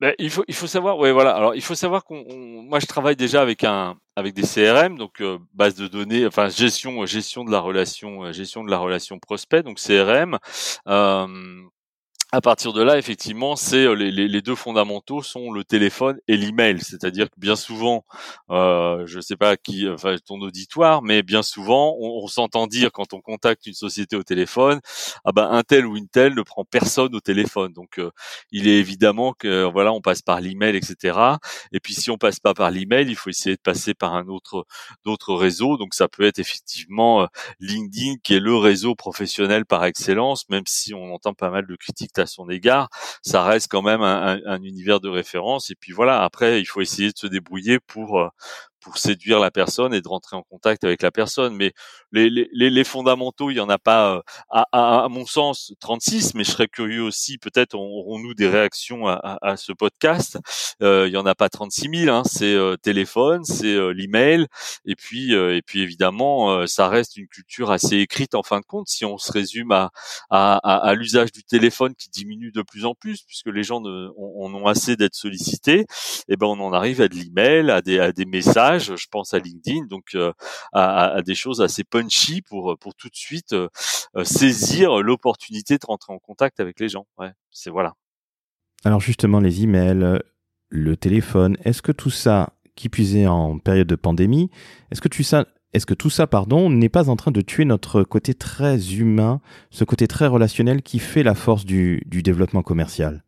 Ben, 0.00 0.12
il 0.18 0.28
faut 0.28 0.44
il 0.48 0.54
faut 0.54 0.66
savoir 0.66 0.98
ouais 0.98 1.12
voilà 1.12 1.34
alors 1.34 1.54
il 1.54 1.62
faut 1.62 1.76
savoir 1.76 2.04
qu'on 2.04 2.24
moi 2.62 2.80
je 2.80 2.86
travaille 2.86 3.14
déjà 3.14 3.40
avec 3.40 3.62
un 3.62 3.96
avec 4.16 4.34
des 4.34 4.42
CRM 4.42 4.98
donc 4.98 5.20
euh, 5.20 5.38
base 5.54 5.76
de 5.76 5.86
données 5.86 6.26
enfin 6.26 6.48
gestion 6.48 7.06
gestion 7.06 7.44
de 7.44 7.52
la 7.52 7.60
relation 7.60 8.30
gestion 8.32 8.64
de 8.64 8.70
la 8.70 8.78
relation 8.78 9.20
prospect 9.20 9.62
donc 9.62 9.78
CRM 9.78 10.38
euh, 10.88 11.26
à 12.34 12.40
partir 12.40 12.72
de 12.72 12.82
là, 12.82 12.98
effectivement, 12.98 13.54
c'est 13.54 13.84
euh, 13.84 13.94
les, 13.94 14.10
les, 14.10 14.42
deux 14.42 14.56
fondamentaux 14.56 15.22
sont 15.22 15.52
le 15.52 15.62
téléphone 15.62 16.18
et 16.26 16.36
l'email. 16.36 16.80
C'est-à-dire 16.80 17.30
que 17.30 17.38
bien 17.38 17.54
souvent, 17.54 18.04
euh, 18.50 19.04
je 19.06 19.18
ne 19.18 19.20
sais 19.20 19.36
pas 19.36 19.56
qui, 19.56 19.88
enfin 19.88 20.16
ton 20.26 20.40
auditoire, 20.40 21.00
mais 21.02 21.22
bien 21.22 21.44
souvent, 21.44 21.96
on, 22.00 22.26
s'entend 22.26 22.66
dire 22.66 22.90
quand 22.90 23.12
on 23.12 23.20
contacte 23.20 23.66
une 23.66 23.74
société 23.74 24.16
au 24.16 24.24
téléphone, 24.24 24.80
ah 25.24 25.30
ben 25.30 25.48
un 25.48 25.62
tel 25.62 25.86
ou 25.86 25.96
une 25.96 26.08
telle 26.08 26.34
ne 26.34 26.42
prend 26.42 26.64
personne 26.64 27.14
au 27.14 27.20
téléphone. 27.20 27.72
Donc, 27.72 28.00
euh, 28.00 28.10
il 28.50 28.66
est 28.66 28.78
évidemment 28.78 29.32
que 29.32 29.70
voilà, 29.70 29.92
on 29.92 30.00
passe 30.00 30.22
par 30.22 30.40
l'email, 30.40 30.74
etc. 30.74 31.16
Et 31.70 31.78
puis 31.78 31.94
si 31.94 32.10
on 32.10 32.18
passe 32.18 32.40
pas 32.40 32.52
par 32.54 32.72
l'email, 32.72 33.06
il 33.08 33.14
faut 33.14 33.30
essayer 33.30 33.54
de 33.54 33.60
passer 33.62 33.94
par 33.94 34.14
un 34.14 34.26
autre 34.26 34.66
d'autres 35.04 35.34
réseaux. 35.34 35.76
Donc 35.76 35.94
ça 35.94 36.08
peut 36.08 36.24
être 36.24 36.40
effectivement 36.40 37.28
LinkedIn 37.60 38.16
qui 38.24 38.34
est 38.34 38.40
le 38.40 38.56
réseau 38.56 38.96
professionnel 38.96 39.66
par 39.66 39.84
excellence, 39.84 40.48
même 40.48 40.64
si 40.66 40.94
on 40.94 41.14
entend 41.14 41.34
pas 41.34 41.50
mal 41.50 41.66
de 41.68 41.76
critiques 41.76 42.12
à 42.24 42.26
son 42.26 42.48
égard, 42.50 42.88
ça 43.22 43.44
reste 43.44 43.70
quand 43.70 43.82
même 43.82 44.02
un, 44.02 44.40
un, 44.44 44.62
univers 44.62 45.00
de 45.00 45.08
référence. 45.08 45.70
Et 45.70 45.74
puis 45.74 45.92
voilà, 45.92 46.22
après, 46.24 46.60
il 46.60 46.64
faut 46.66 46.80
essayer 46.80 47.10
de 47.12 47.18
se 47.18 47.26
débrouiller 47.26 47.78
pour 47.80 48.20
euh, 48.20 48.28
pour 48.84 48.98
séduire 48.98 49.40
la 49.40 49.50
personne 49.50 49.94
et 49.94 50.02
de 50.02 50.08
rentrer 50.08 50.36
en 50.36 50.42
contact 50.42 50.84
avec 50.84 51.02
la 51.02 51.10
personne. 51.10 51.54
Mais 51.56 51.72
les, 52.12 52.28
les, 52.30 52.70
les 52.70 52.84
fondamentaux, 52.84 53.50
il 53.50 53.56
y 53.56 53.60
en 53.60 53.68
a 53.68 53.78
pas, 53.78 54.16
euh, 54.16 54.20
à, 54.50 54.66
à, 54.72 55.04
à, 55.04 55.08
mon 55.08 55.26
sens, 55.26 55.72
36, 55.80 56.34
mais 56.34 56.44
je 56.44 56.50
serais 56.50 56.68
curieux 56.68 57.02
aussi, 57.02 57.38
peut-être 57.38 57.74
aurons-nous 57.74 58.34
des 58.34 58.46
réactions 58.46 59.08
à, 59.08 59.38
à, 59.42 59.56
ce 59.56 59.72
podcast. 59.72 60.38
Euh, 60.82 61.08
il 61.08 61.14
y 61.14 61.16
en 61.16 61.26
a 61.26 61.34
pas 61.34 61.48
36 61.48 61.88
000, 62.04 62.14
hein, 62.14 62.22
c'est 62.24 62.54
euh, 62.54 62.76
téléphone, 62.76 63.44
c'est 63.44 63.74
euh, 63.74 63.90
l'email, 63.90 64.46
et 64.84 64.94
puis 64.94 65.32
et 65.34 65.62
puis 65.62 65.80
évidemment, 65.80 66.66
ça 66.66 66.88
reste 66.88 67.16
une 67.16 67.26
culture 67.26 67.70
assez 67.70 67.96
écrite 67.96 68.34
en 68.34 68.42
fin 68.42 68.60
de 68.60 68.64
compte. 68.64 68.88
Si 68.88 69.04
on 69.04 69.16
se 69.18 69.32
résume 69.32 69.72
à, 69.72 69.90
à, 70.30 70.94
l'usage 70.94 71.32
du 71.32 71.42
téléphone 71.42 71.94
qui 71.94 72.10
diminue 72.10 72.52
de 72.52 72.62
plus 72.62 72.84
en 72.84 72.94
plus, 72.94 73.22
puisque 73.22 73.46
les 73.46 73.62
gens 73.62 73.80
ne, 73.80 74.08
on, 74.16 74.54
ont 74.54 74.66
assez 74.66 74.96
d'être 74.96 75.14
sollicités, 75.14 75.80
et 75.80 75.86
eh 76.28 76.36
ben 76.36 76.46
on 76.46 76.60
en 76.60 76.72
arrive 76.72 77.00
à 77.00 77.08
de 77.08 77.14
l'email, 77.14 77.70
à 77.70 77.80
des, 77.80 77.98
à 77.98 78.12
des 78.12 78.26
messages 78.26 78.73
je 78.78 79.06
pense 79.10 79.34
à 79.34 79.38
LinkedIn, 79.38 79.86
donc 79.86 80.14
euh, 80.14 80.32
à, 80.72 81.22
des 81.22 81.34
choses 81.34 81.60
assez 81.60 81.84
punchy 81.84 82.42
pour 82.42 82.76
pour 82.78 82.94
tout 82.94 83.08
de 83.08 83.16
suite 83.16 83.52
euh, 83.52 83.68
euh, 84.16 84.24
saisir 84.24 85.02
l'opportunité 85.02 85.76
de 85.76 85.86
rentrer 85.86 86.12
en 86.12 86.18
contact 86.18 86.60
avec 86.60 86.80
les 86.80 86.88
gens. 86.88 87.06
Ouais, 87.18 87.32
c'est 87.50 87.70
voilà. 87.70 87.94
Alors 88.84 89.00
justement, 89.00 89.40
les 89.40 89.62
emails, 89.62 90.20
le 90.68 90.96
téléphone, 90.96 91.56
est-ce 91.64 91.82
que 91.82 91.92
tout 91.92 92.10
ça, 92.10 92.52
qui 92.74 92.88
puisait 92.88 93.26
en 93.26 93.58
période 93.58 93.86
de 93.86 93.96
pandémie, 93.96 94.50
est-ce 94.90 95.00
que 95.00 95.94
tout 95.94 96.10
ça, 96.10 96.26
pardon, 96.26 96.68
n'est 96.68 96.88
pas 96.88 97.08
en 97.08 97.16
train 97.16 97.30
de 97.30 97.40
tuer 97.40 97.64
notre 97.64 98.02
côté 98.02 98.34
très 98.34 98.94
humain, 98.94 99.40
ce 99.70 99.84
côté 99.84 100.06
très 100.06 100.26
relationnel 100.26 100.82
qui 100.82 100.98
fait 100.98 101.22
la 101.22 101.34
force 101.34 101.64
du 101.64 102.02
développement 102.06 102.62
commercial? 102.62 103.23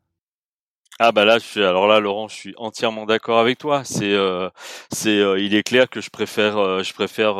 Ah 0.98 1.12
bah 1.12 1.26
là, 1.26 1.38
je 1.38 1.44
suis, 1.44 1.62
alors 1.62 1.86
là, 1.86 2.00
Laurent, 2.00 2.26
je 2.26 2.34
suis 2.34 2.54
entièrement 2.56 3.04
d'accord 3.04 3.38
avec 3.38 3.58
toi. 3.58 3.84
C'est, 3.84 4.14
euh, 4.14 4.48
c'est, 4.90 5.18
euh, 5.18 5.38
il 5.38 5.54
est 5.54 5.62
clair 5.62 5.90
que 5.90 6.00
je 6.00 6.08
préfère, 6.08 6.56
euh, 6.56 6.82
je 6.82 6.94
préfère 6.94 7.36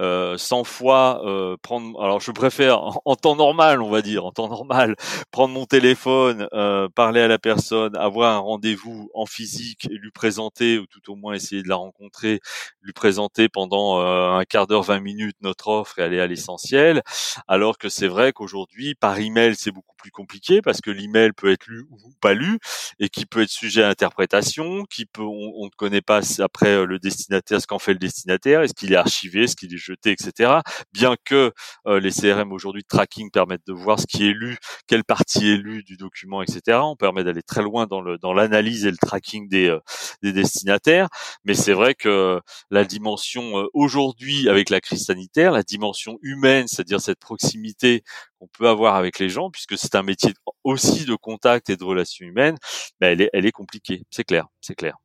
euh, 0.00 0.38
100 0.38 0.64
fois 0.64 1.20
prendre. 1.62 2.02
Alors, 2.02 2.20
je 2.20 2.32
préfère 2.32 2.80
en, 3.04 3.14
temps 3.14 3.36
normal, 3.36 3.82
on 3.82 3.90
va 3.90 4.00
dire, 4.00 4.24
en 4.24 4.32
temps 4.32 4.48
normal, 4.48 4.96
prendre 5.30 5.52
mon 5.52 5.66
téléphone, 5.66 6.48
parler 6.94 7.20
à 7.20 7.28
la 7.28 7.38
personne, 7.38 7.94
avoir 7.94 8.34
un 8.34 8.38
rendez-vous 8.38 9.10
en 9.12 9.26
physique, 9.26 9.86
et 9.90 9.94
lui 9.94 10.10
présenter 10.10 10.78
ou 10.78 10.86
tout 10.86 11.12
au 11.12 11.14
moins 11.14 11.34
essayer 11.34 11.62
de 11.62 11.68
la 11.68 11.76
rencontrer, 11.76 12.40
lui 12.80 12.92
présenter 12.94 13.50
pendant 13.50 14.00
un 14.00 14.44
quart 14.44 14.66
d'heure, 14.66 14.82
20 14.82 15.00
minutes 15.00 15.36
notre 15.42 15.68
offre 15.68 15.98
et 15.98 16.02
aller 16.02 16.20
à 16.20 16.26
l'essentiel. 16.26 17.02
Alors 17.48 17.76
que 17.76 17.90
c'est 17.90 18.08
vrai 18.08 18.32
qu'aujourd'hui, 18.32 18.94
par 18.94 19.18
email, 19.18 19.54
c'est 19.56 19.72
beaucoup 19.72 19.96
plus 19.96 20.10
compliqué 20.10 20.62
parce 20.62 20.80
que 20.80 20.90
l'email 20.90 21.32
peut 21.32 21.50
être 21.52 21.66
lu 21.66 21.84
ou 21.90 21.98
pas 22.20 22.32
lu 22.32 22.58
et 22.98 23.08
qui 23.08 23.26
peut 23.26 23.42
être 23.42 23.50
sujet 23.50 23.82
à 23.82 23.88
interprétation, 23.88 24.84
qui 24.90 25.06
peut, 25.06 25.22
on, 25.22 25.64
ne 25.64 25.70
connaît 25.76 26.00
pas 26.00 26.20
après 26.40 26.68
euh, 26.68 26.86
le 26.86 26.98
destinataire, 26.98 27.60
ce 27.60 27.66
qu'en 27.66 27.78
fait 27.78 27.92
le 27.92 27.98
destinataire, 27.98 28.62
est-ce 28.62 28.74
qu'il 28.74 28.92
est 28.92 28.96
archivé, 28.96 29.44
est-ce 29.44 29.56
qu'il 29.56 29.72
est 29.72 29.78
jeté, 29.78 30.12
etc. 30.12 30.52
Bien 30.92 31.16
que 31.24 31.52
euh, 31.86 32.00
les 32.00 32.10
CRM 32.10 32.52
aujourd'hui 32.52 32.82
de 32.82 32.88
tracking 32.88 33.30
permettent 33.30 33.66
de 33.66 33.72
voir 33.72 34.00
ce 34.00 34.06
qui 34.06 34.26
est 34.26 34.32
lu, 34.32 34.58
quelle 34.86 35.04
partie 35.04 35.50
est 35.50 35.56
lue 35.56 35.82
du 35.82 35.96
document, 35.96 36.42
etc. 36.42 36.78
On 36.82 36.96
permet 36.96 37.24
d'aller 37.24 37.42
très 37.42 37.62
loin 37.62 37.86
dans 37.86 38.00
le 38.00 38.18
dans 38.18 38.32
l'analyse 38.32 38.86
et 38.86 38.90
le 38.90 38.96
tracking 38.96 39.48
des 39.48 39.68
euh, 39.68 39.80
des 40.22 40.32
destinataires. 40.32 41.08
Mais 41.44 41.54
c'est 41.54 41.72
vrai 41.72 41.94
que 41.94 42.40
la 42.70 42.84
dimension 42.84 43.66
aujourd'hui 43.74 44.48
avec 44.48 44.70
la 44.70 44.80
crise 44.80 45.04
sanitaire, 45.06 45.52
la 45.52 45.62
dimension 45.62 46.18
humaine, 46.22 46.66
c'est-à-dire 46.68 47.00
cette 47.00 47.18
proximité 47.18 48.02
qu'on 48.38 48.48
peut 48.48 48.68
avoir 48.68 48.94
avec 48.94 49.18
les 49.18 49.28
gens, 49.28 49.50
puisque 49.50 49.76
c'est 49.76 49.94
un 49.94 50.02
métier 50.02 50.32
aussi 50.64 51.04
de 51.04 51.14
contact 51.14 51.70
et 51.70 51.76
de 51.76 51.84
relations 51.84 52.26
humaines, 52.26 52.56
ben 53.00 53.12
elle, 53.12 53.22
est, 53.22 53.30
elle 53.32 53.46
est 53.46 53.52
compliquée. 53.52 54.04
C'est 54.10 54.24
clair, 54.24 54.46
c'est 54.60 54.74
clair. 54.74 54.96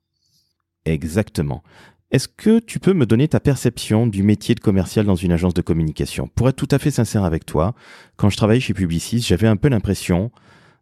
Exactement. 0.84 1.62
Est-ce 2.10 2.28
que 2.28 2.60
tu 2.60 2.78
peux 2.78 2.92
me 2.92 3.06
donner 3.06 3.26
ta 3.26 3.40
perception 3.40 4.06
du 4.06 4.22
métier 4.22 4.54
de 4.54 4.60
commercial 4.60 5.04
dans 5.04 5.16
une 5.16 5.32
agence 5.32 5.54
de 5.54 5.62
communication? 5.62 6.28
Pour 6.28 6.48
être 6.48 6.56
tout 6.56 6.68
à 6.70 6.78
fait 6.78 6.92
sincère 6.92 7.24
avec 7.24 7.44
toi, 7.44 7.74
quand 8.16 8.30
je 8.30 8.36
travaillais 8.36 8.60
chez 8.60 8.74
Publicis, 8.74 9.20
j'avais 9.20 9.48
un 9.48 9.56
peu 9.56 9.68
l'impression 9.68 10.30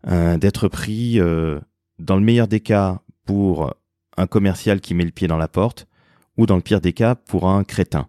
euh, 0.08 0.36
d'être 0.36 0.68
pris, 0.68 1.18
euh, 1.20 1.58
dans 1.98 2.16
le 2.16 2.22
meilleur 2.22 2.48
des 2.48 2.60
cas, 2.60 3.00
pour 3.24 3.72
un 4.16 4.26
commercial 4.26 4.80
qui 4.80 4.94
met 4.94 5.04
le 5.04 5.10
pied 5.10 5.28
dans 5.28 5.38
la 5.38 5.48
porte, 5.48 5.86
ou 6.36 6.44
dans 6.44 6.56
le 6.56 6.62
pire 6.62 6.80
des 6.80 6.92
cas, 6.92 7.14
pour 7.14 7.48
un 7.48 7.64
crétin. 7.64 8.08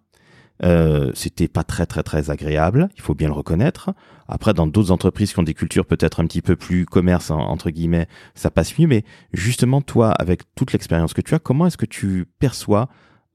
Euh, 0.63 1.11
c'était 1.13 1.49
pas 1.49 1.63
très 1.63 1.85
très 1.85 2.03
très 2.03 2.29
agréable, 2.29 2.89
il 2.95 3.01
faut 3.01 3.15
bien 3.15 3.27
le 3.27 3.33
reconnaître. 3.33 3.93
Après, 4.27 4.53
dans 4.53 4.65
d'autres 4.65 4.91
entreprises 4.91 5.33
qui 5.33 5.39
ont 5.39 5.43
des 5.43 5.53
cultures 5.53 5.85
peut-être 5.85 6.21
un 6.21 6.25
petit 6.25 6.41
peu 6.41 6.55
plus 6.55 6.85
commerce 6.85 7.31
entre 7.31 7.69
guillemets, 7.69 8.07
ça 8.33 8.49
passe 8.49 8.77
mieux. 8.79 8.87
Mais 8.87 9.03
justement, 9.33 9.81
toi, 9.81 10.11
avec 10.11 10.43
toute 10.55 10.71
l'expérience 10.71 11.13
que 11.13 11.21
tu 11.21 11.35
as, 11.35 11.39
comment 11.39 11.67
est-ce 11.67 11.77
que 11.77 11.85
tu 11.85 12.25
perçois 12.39 12.87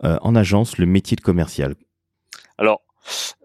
euh, 0.05 0.17
en 0.23 0.35
agence 0.35 0.79
le 0.79 0.87
métier 0.87 1.17
de 1.17 1.21
commercial? 1.21 1.75
Alors, 2.57 2.81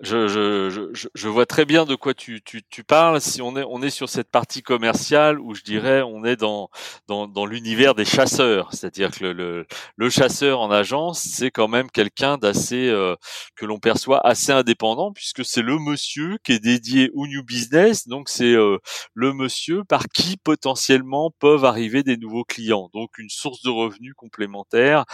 je, 0.01 0.27
je, 0.27 1.08
je, 1.13 1.27
vois 1.27 1.46
très 1.46 1.65
bien 1.65 1.86
de 1.86 1.96
quoi 1.96 2.13
tu, 2.13 2.41
tu, 2.43 2.62
tu, 2.70 2.84
parles. 2.84 3.22
Si 3.22 3.41
on 3.41 3.55
est, 3.58 3.63
on 3.67 3.82
est 3.82 3.89
sur 3.89 4.10
cette 4.10 4.29
partie 4.29 4.62
commerciale 4.62 5.39
où 5.39 5.53
je 5.53 5.63
dirais 5.63 6.01
on 6.01 6.24
est 6.24 6.36
dans, 6.36 6.70
dans, 7.08 7.27
dans 7.27 7.46
l'univers 7.46 7.96
des 7.96 8.05
chasseurs, 8.05 8.70
c'est-à-dire 8.74 9.12
que 9.12 9.24
le, 9.24 9.34
le, 9.34 9.65
le, 9.96 10.10
chasseur 10.10 10.60
en 10.62 10.72
agence, 10.72 11.22
c'est 11.22 11.51
quand 11.51 11.67
même 11.67 11.89
quelqu'un 11.89 12.38
d'assez 12.38 12.88
euh, 12.89 13.15
que 13.55 13.65
l'on 13.65 13.79
perçoit 13.79 14.25
assez 14.25 14.51
indépendant 14.51 15.12
puisque 15.12 15.46
c'est 15.46 15.62
le 15.62 15.77
monsieur 15.79 16.38
qui 16.43 16.53
est 16.53 16.60
dédié 16.60 17.10
au 17.13 17.27
new 17.27 17.43
business, 17.43 18.08
donc 18.08 18.29
c'est 18.29 18.53
euh, 18.53 18.77
le 19.13 19.34
monsieur 19.34 19.84
par 19.84 20.08
qui 20.08 20.38
potentiellement 20.38 21.32
peuvent 21.39 21.65
arriver 21.65 22.03
des 22.03 22.17
nouveaux 22.17 22.43
clients, 22.43 22.89
donc 22.93 23.17
une 23.17 23.29
source 23.29 23.62
de 23.63 23.70
revenus 23.70 24.13
complémentaire 24.15 25.05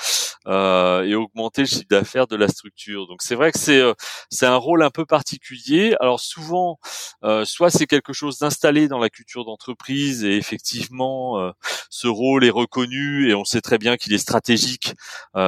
euh, 0.48 1.04
et 1.04 1.16
augmenter 1.16 1.62
le 1.64 1.68
chiffre 1.68 1.88
d'affaires 1.90 2.28
de 2.28 2.36
la 2.36 2.48
structure. 2.48 3.08
Donc 3.08 3.22
c'est 3.22 3.36
vrai 3.36 3.52
que 3.52 3.60
c'est 3.60 3.80
euh, 3.80 3.94
c'est 4.30 4.46
un 4.46 4.56
rôle 4.56 4.84
un 4.84 4.90
peu 4.90 5.06
particulier. 5.06 5.96
Alors 6.00 6.20
souvent, 6.20 6.80
euh, 7.24 7.46
soit 7.46 7.70
c'est 7.70 7.88
quelque 7.88 8.14
chose 8.14 8.40
d'installé 8.40 8.88
dans 8.88 9.00
la 9.00 9.10
culture 9.10 9.46
d'entreprise 9.46 10.24
et 10.24 10.38
effectivement 10.38 11.40
euh, 11.40 11.52
ce 11.90 12.08
rôle 12.08 12.46
est 12.46 12.50
reconnu 12.50 13.30
et 13.30 13.36
on 13.36 13.44
sait 13.44 13.62
très 13.62 13.78
bien 13.78 13.98
qu'il 13.98 14.14
est 14.14 14.18
stratégique 14.18 14.94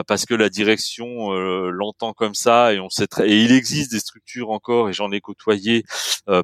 parce 0.07 0.25
que 0.25 0.33
la 0.33 0.50
direction 0.50 1.31
l'entend 1.31 2.13
comme 2.13 2.33
ça 2.33 2.74
et 2.74 2.79
on 2.79 2.89
sait 2.89 3.07
très 3.07 3.29
et 3.29 3.41
il 3.43 3.51
existe 3.51 3.91
des 3.91 4.00
structures 4.00 4.50
encore 4.50 4.89
et 4.89 4.93
j'en 4.93 5.12
ai 5.12 5.21
côtoyé 5.21 5.83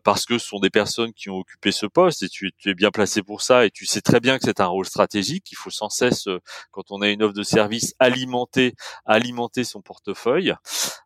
parce 0.04 0.26
que 0.26 0.38
ce 0.38 0.48
sont 0.48 0.60
des 0.60 0.70
personnes 0.70 1.14
qui 1.14 1.30
ont 1.30 1.38
occupé 1.38 1.72
ce 1.72 1.86
poste 1.86 2.24
et 2.24 2.30
tu, 2.30 2.52
tu 2.58 2.70
es 2.70 2.74
bien 2.74 2.92
placé 2.92 3.24
pour 3.24 3.42
ça 3.42 3.66
et 3.66 3.72
tu 3.72 3.86
sais 3.86 4.02
très 4.02 4.20
bien 4.20 4.38
que 4.38 4.46
c'est 4.46 4.60
un 4.62 4.68
rôle 4.68 4.86
stratégique. 4.86 5.52
Il 5.52 5.56
faut 5.56 5.70
sans 5.70 5.90
cesse 5.90 6.28
quand 6.72 6.92
on 6.92 7.02
a 7.02 7.10
une 7.10 7.24
offre 7.24 7.34
de 7.34 7.44
service 7.44 7.96
alimenter 8.00 8.37
alimenter 9.06 9.64
son 9.64 9.82
portefeuille. 9.82 10.54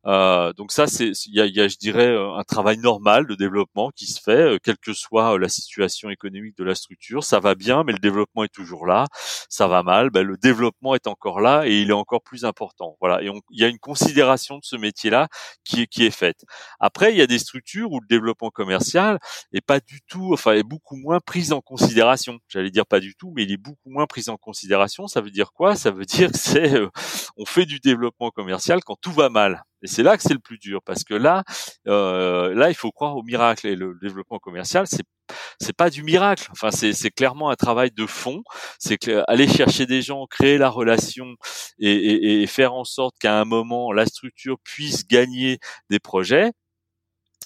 donc 0.03 0.71
ça 0.71 0.87
c'est 0.87 1.11
il 1.27 1.55
y 1.55 1.61
a, 1.61 1.67
je 1.67 1.77
dirais, 1.77 2.07
euh, 2.07 2.35
un 2.35 2.43
travail 2.43 2.77
normal 2.77 3.27
de 3.27 3.35
développement 3.35 3.91
qui 3.95 4.05
se 4.05 4.21
fait, 4.21 4.31
euh, 4.31 4.57
quelle 4.61 4.77
que 4.77 4.93
soit 4.93 5.33
euh, 5.33 5.37
la 5.37 5.49
situation 5.49 6.09
économique 6.09 6.57
de 6.57 6.63
la 6.63 6.75
structure. 6.75 7.23
Ça 7.23 7.39
va 7.39 7.55
bien, 7.55 7.83
mais 7.83 7.93
le 7.93 7.99
développement 7.99 8.43
est 8.43 8.53
toujours 8.53 8.85
là. 8.85 9.07
Ça 9.49 9.67
va 9.67 9.83
mal, 9.83 10.09
ben, 10.09 10.25
le 10.25 10.37
développement 10.37 10.95
est 10.95 11.07
encore 11.07 11.41
là 11.41 11.63
et 11.65 11.81
il 11.81 11.89
est 11.89 11.93
encore 11.93 12.21
plus 12.21 12.45
important. 12.45 12.97
Voilà. 12.99 13.21
Et 13.23 13.29
il 13.51 13.59
y 13.59 13.63
a 13.63 13.67
une 13.67 13.79
considération 13.79 14.57
de 14.57 14.63
ce 14.63 14.75
métier-là 14.75 15.27
qui 15.63 15.87
qui 15.87 16.05
est 16.05 16.11
faite. 16.11 16.43
Après, 16.79 17.11
il 17.11 17.17
y 17.17 17.21
a 17.21 17.27
des 17.27 17.39
structures 17.39 17.91
où 17.91 17.99
le 17.99 18.07
développement 18.07 18.49
commercial 18.49 19.19
est 19.53 19.65
pas 19.65 19.79
du 19.79 20.01
tout, 20.07 20.31
enfin, 20.33 20.53
est 20.53 20.63
beaucoup 20.63 20.95
moins 20.95 21.19
pris 21.19 21.51
en 21.51 21.61
considération. 21.61 22.39
J'allais 22.47 22.71
dire 22.71 22.85
pas 22.85 22.99
du 22.99 23.15
tout, 23.15 23.31
mais 23.35 23.43
il 23.43 23.51
est 23.51 23.57
beaucoup 23.57 23.89
moins 23.89 24.05
pris 24.05 24.29
en 24.29 24.37
considération. 24.37 25.07
Ça 25.07 25.21
veut 25.21 25.31
dire 25.31 25.51
quoi? 25.53 25.75
Ça 25.75 25.91
veut 25.91 26.05
dire 26.05 26.31
que 26.31 26.37
c'est, 26.37 26.73
on 27.37 27.45
fait 27.45 27.65
du 27.65 27.79
développement 27.79 28.29
commercial 28.29 28.81
quand 28.83 28.95
tout 29.01 29.11
va 29.11 29.29
mal. 29.29 29.63
Et 29.83 29.87
c'est 29.87 30.03
là 30.03 30.15
que 30.15 30.23
c'est 30.23 30.33
le 30.33 30.39
plus 30.39 30.59
dur, 30.59 30.81
parce 30.85 31.03
que 31.03 31.15
là, 31.15 31.43
euh, 31.87 32.53
là, 32.53 32.69
il 32.69 32.75
faut 32.75 32.91
croire 32.91 33.17
au 33.17 33.23
miracle. 33.23 33.67
Et 33.67 33.75
le 33.75 33.97
développement 34.01 34.39
commercial, 34.39 34.85
c'est 34.87 35.03
c'est 35.59 35.75
pas 35.75 35.89
du 35.89 36.03
miracle. 36.03 36.49
Enfin, 36.51 36.71
c'est 36.71 37.11
clairement 37.11 37.49
un 37.49 37.55
travail 37.55 37.91
de 37.91 38.05
fond. 38.05 38.43
C'est 38.79 39.07
aller 39.27 39.47
chercher 39.47 39.85
des 39.85 40.01
gens, 40.01 40.25
créer 40.27 40.57
la 40.57 40.69
relation 40.69 41.35
et, 41.79 41.91
et, 41.91 42.41
et 42.43 42.47
faire 42.47 42.73
en 42.73 42.83
sorte 42.83 43.15
qu'à 43.19 43.39
un 43.39 43.45
moment 43.45 43.91
la 43.93 44.05
structure 44.05 44.57
puisse 44.63 45.07
gagner 45.07 45.59
des 45.89 45.99
projets 45.99 46.51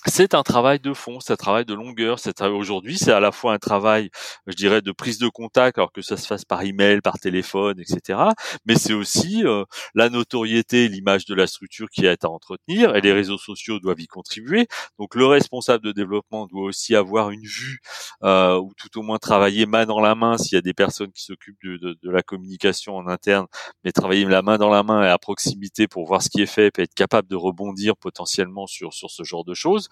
c'est 0.06 0.34
un 0.36 0.44
travail 0.44 0.80
de 0.80 0.94
fond, 0.94 1.20
c'est 1.20 1.34
un 1.34 1.36
travail 1.36 1.66
de 1.66 1.74
longueur. 1.74 2.20
C'est 2.20 2.42
aujourd'hui, 2.42 2.98
c'est 2.98 3.12
à 3.12 3.20
la 3.20 3.32
fois 3.32 3.54
un 3.54 3.58
travail, 3.58 4.10
je 4.48 4.56
dirais, 4.56 4.82
de 4.82 4.92
prise 4.92 5.18
de 5.18 5.28
contact, 5.28 5.78
alors 5.78 5.92
que 5.92 6.02
ça 6.02 6.18
se 6.18 6.28
fasse 6.28 6.46
par 6.46 6.62
email, 6.62 7.02
par 7.02 7.20
téléphone, 7.20 7.80
etc. 7.80 8.20
Mais 8.66 8.76
c'est 8.76 8.94
aussi 8.94 9.44
euh, 9.46 9.64
la 9.96 10.10
notoriété, 10.10 10.88
l'image 10.88 11.26
de 11.26 11.34
la 11.34 11.48
structure 11.48 11.90
qui 11.90 12.06
est 12.06 12.24
à 12.24 12.30
entretenir, 12.30 12.96
et 12.96 13.02
les 13.02 13.14
réseaux 13.14 13.38
sociaux 13.38 13.80
doivent 13.80 14.00
y 14.00 14.08
contribuer. 14.08 14.68
Donc 15.00 15.16
le 15.16 15.26
responsable 15.26 15.84
de 15.84 15.92
développement 15.92 16.46
doit 16.48 16.66
aussi 16.66 16.96
avoir 16.96 17.32
une 17.32 17.46
vue, 17.46 17.80
euh, 18.24 18.60
ou 18.60 18.74
tout 18.78 19.00
au 19.00 19.02
moins 19.02 19.18
travailler 19.18 19.66
main 19.66 19.86
dans 19.86 20.00
la 20.00 20.16
main 20.16 20.38
s'il 20.38 20.54
y 20.54 20.58
a 20.58 20.62
des 20.62 20.74
personnes 20.74 21.12
qui 21.12 21.24
s'occupent 21.24 21.62
de, 21.64 21.78
de, 21.78 21.98
de, 22.02 22.12
la 22.12 22.22
communication 22.22 22.96
en 22.96 23.08
interne, 23.08 23.48
mais 23.84 23.92
travailler 23.92 24.26
la 24.26 24.42
main 24.42 24.58
dans 24.58 24.70
la 24.70 24.84
main 24.84 25.04
et 25.04 25.10
à 25.10 25.18
proximité 25.18 25.88
pour 25.88 26.06
voir 26.06 26.22
ce 26.22 26.30
qui 26.30 26.42
est 26.42 26.46
fait, 26.46 26.72
et 26.78 26.84
être 26.84 26.94
capable 26.94 27.28
de 27.28 27.36
rebondir 27.36 27.98
potentiellement 27.98 28.68
sur 28.68 28.94
sur 28.94 29.10
ce 29.10 29.24
genre 29.24 29.44
de 29.44 29.54
choses. 29.54 29.90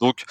Donc 0.00 0.24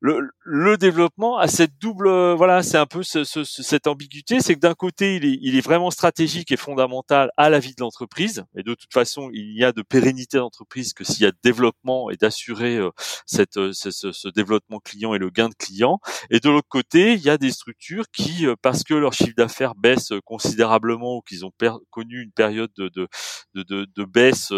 le, 0.00 0.30
le, 0.44 0.76
développement 0.76 1.38
a 1.38 1.48
cette 1.48 1.78
double, 1.80 2.08
voilà, 2.34 2.62
c'est 2.62 2.78
un 2.78 2.86
peu 2.86 3.02
ce, 3.02 3.24
ce, 3.24 3.44
cette 3.44 3.86
ambiguïté, 3.86 4.40
c'est 4.40 4.54
que 4.54 4.60
d'un 4.60 4.74
côté, 4.74 5.16
il 5.16 5.24
est, 5.24 5.38
il 5.42 5.56
est, 5.56 5.60
vraiment 5.60 5.90
stratégique 5.90 6.52
et 6.52 6.56
fondamental 6.56 7.30
à 7.36 7.50
la 7.50 7.58
vie 7.58 7.74
de 7.74 7.80
l'entreprise, 7.80 8.44
et 8.56 8.62
de 8.62 8.74
toute 8.74 8.92
façon, 8.92 9.30
il 9.32 9.56
y 9.58 9.64
a 9.64 9.72
de 9.72 9.82
pérennité 9.82 10.38
d'entreprise 10.38 10.92
que 10.92 11.04
s'il 11.04 11.22
y 11.22 11.26
a 11.26 11.32
développement 11.42 12.10
et 12.10 12.16
d'assurer 12.16 12.76
euh, 12.76 12.90
cette, 13.26 13.56
euh, 13.56 13.72
ce, 13.72 13.90
ce, 13.90 14.28
développement 14.28 14.78
client 14.80 15.14
et 15.14 15.18
le 15.18 15.30
gain 15.30 15.48
de 15.48 15.54
client. 15.54 16.00
Et 16.30 16.40
de 16.40 16.48
l'autre 16.48 16.68
côté, 16.68 17.14
il 17.14 17.20
y 17.20 17.30
a 17.30 17.38
des 17.38 17.50
structures 17.50 18.04
qui, 18.12 18.46
euh, 18.46 18.54
parce 18.62 18.84
que 18.84 18.94
leur 18.94 19.12
chiffre 19.12 19.34
d'affaires 19.36 19.74
baisse 19.74 20.12
considérablement 20.24 21.16
ou 21.16 21.22
qu'ils 21.22 21.44
ont 21.44 21.52
connu 21.90 22.22
une 22.22 22.32
période 22.32 22.70
de, 22.76 22.88
de, 22.88 23.08
de, 23.54 23.86
de 23.94 24.04
baisse 24.04 24.52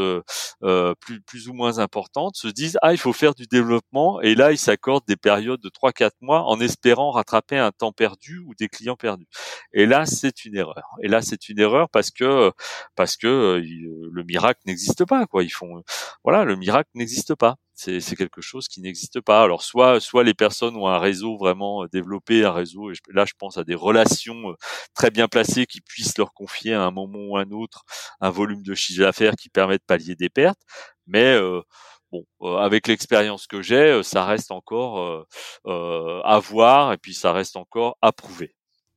euh, 0.63 0.95
plus, 1.01 1.21
plus 1.23 1.49
ou 1.49 1.55
moins 1.55 1.79
importante, 1.79 2.37
se 2.37 2.49
disent 2.49 2.79
ah 2.83 2.93
il 2.93 2.99
faut 2.99 3.13
faire 3.13 3.35
du 3.35 3.47
développement, 3.47 4.21
et 4.21 4.35
là 4.35 4.53
ils 4.53 4.59
s'accordent 4.59 5.07
des 5.07 5.17
période 5.31 5.61
de 5.61 5.69
3-4 5.69 6.11
mois 6.23 6.43
en 6.43 6.59
espérant 6.61 7.13
rattraper 7.13 7.57
un 7.57 7.71
temps 7.71 7.93
perdu 7.93 8.39
ou 8.47 8.55
des 8.59 8.69
clients 8.69 8.97
perdus. 8.97 9.29
Et 9.73 9.87
là, 9.87 10.05
c'est 10.05 10.45
une 10.45 10.57
erreur. 10.57 10.97
Et 11.05 11.09
là, 11.09 11.23
c'est 11.23 11.49
une 11.49 11.61
erreur 11.61 11.89
parce 11.89 12.11
que 12.11 12.51
parce 12.97 13.17
que 13.17 13.29
euh, 13.29 14.11
le 14.13 14.25
miracle 14.25 14.61
n'existe 14.67 15.05
pas. 15.05 15.27
Quoi, 15.27 15.45
ils 15.45 15.51
font 15.51 15.83
voilà, 16.25 16.45
le 16.45 16.57
miracle 16.57 16.91
n'existe 16.95 17.37
pas. 17.37 17.57
C'est, 17.75 18.01
quelque 18.17 18.43
chose 18.43 18.67
qui 18.69 18.81
n'existe 18.83 19.21
pas. 19.21 19.43
Alors 19.43 19.63
soit 19.63 20.01
soit 20.01 20.25
les 20.25 20.35
personnes 20.35 20.77
ont 20.77 20.89
un 20.89 20.99
réseau 20.99 21.37
vraiment 21.39 21.87
développé, 21.93 22.45
un 22.45 22.53
réseau. 22.53 22.91
Et 22.91 22.95
là, 23.15 23.25
je 23.25 23.35
pense 23.39 23.57
à 23.57 23.65
des 23.65 23.77
relations 23.77 24.51
euh, 24.51 24.55
très 24.95 25.11
bien 25.13 25.29
placées 25.29 25.67
qui 25.67 25.81
puissent 25.81 26.19
leur 26.19 26.33
confier 26.35 26.75
à 26.75 26.83
un 26.83 26.91
moment 26.91 27.21
ou 27.21 27.37
à 27.37 27.43
un 27.43 27.51
autre 27.53 27.85
un 28.21 28.31
volume 28.31 28.63
de 28.63 28.75
chiffre 28.75 29.01
d'affaires 29.03 29.35
qui 29.37 29.49
permet 29.49 29.79
de 29.79 29.85
pallier 29.87 30.17
des 30.17 30.29
pertes. 30.29 30.61
Mais 31.07 31.35
euh, 31.35 31.63
bon, 32.13 32.25
euh, 32.43 32.57
avec 32.57 32.87
l'expérience 32.89 33.47
que 33.47 33.63
j'ai, 33.63 33.77
euh, 33.77 34.03
ça 34.03 34.25
reste 34.25 34.51
encore 34.51 35.27
euh, 35.67 36.21
à 36.25 36.39
voir 36.39 36.93
et 36.93 36.99
puis 36.99 37.15
ça 37.15 37.33
reste 37.33 37.57
encore 37.57 37.97
à 38.03 38.13
prouver. 38.13 38.55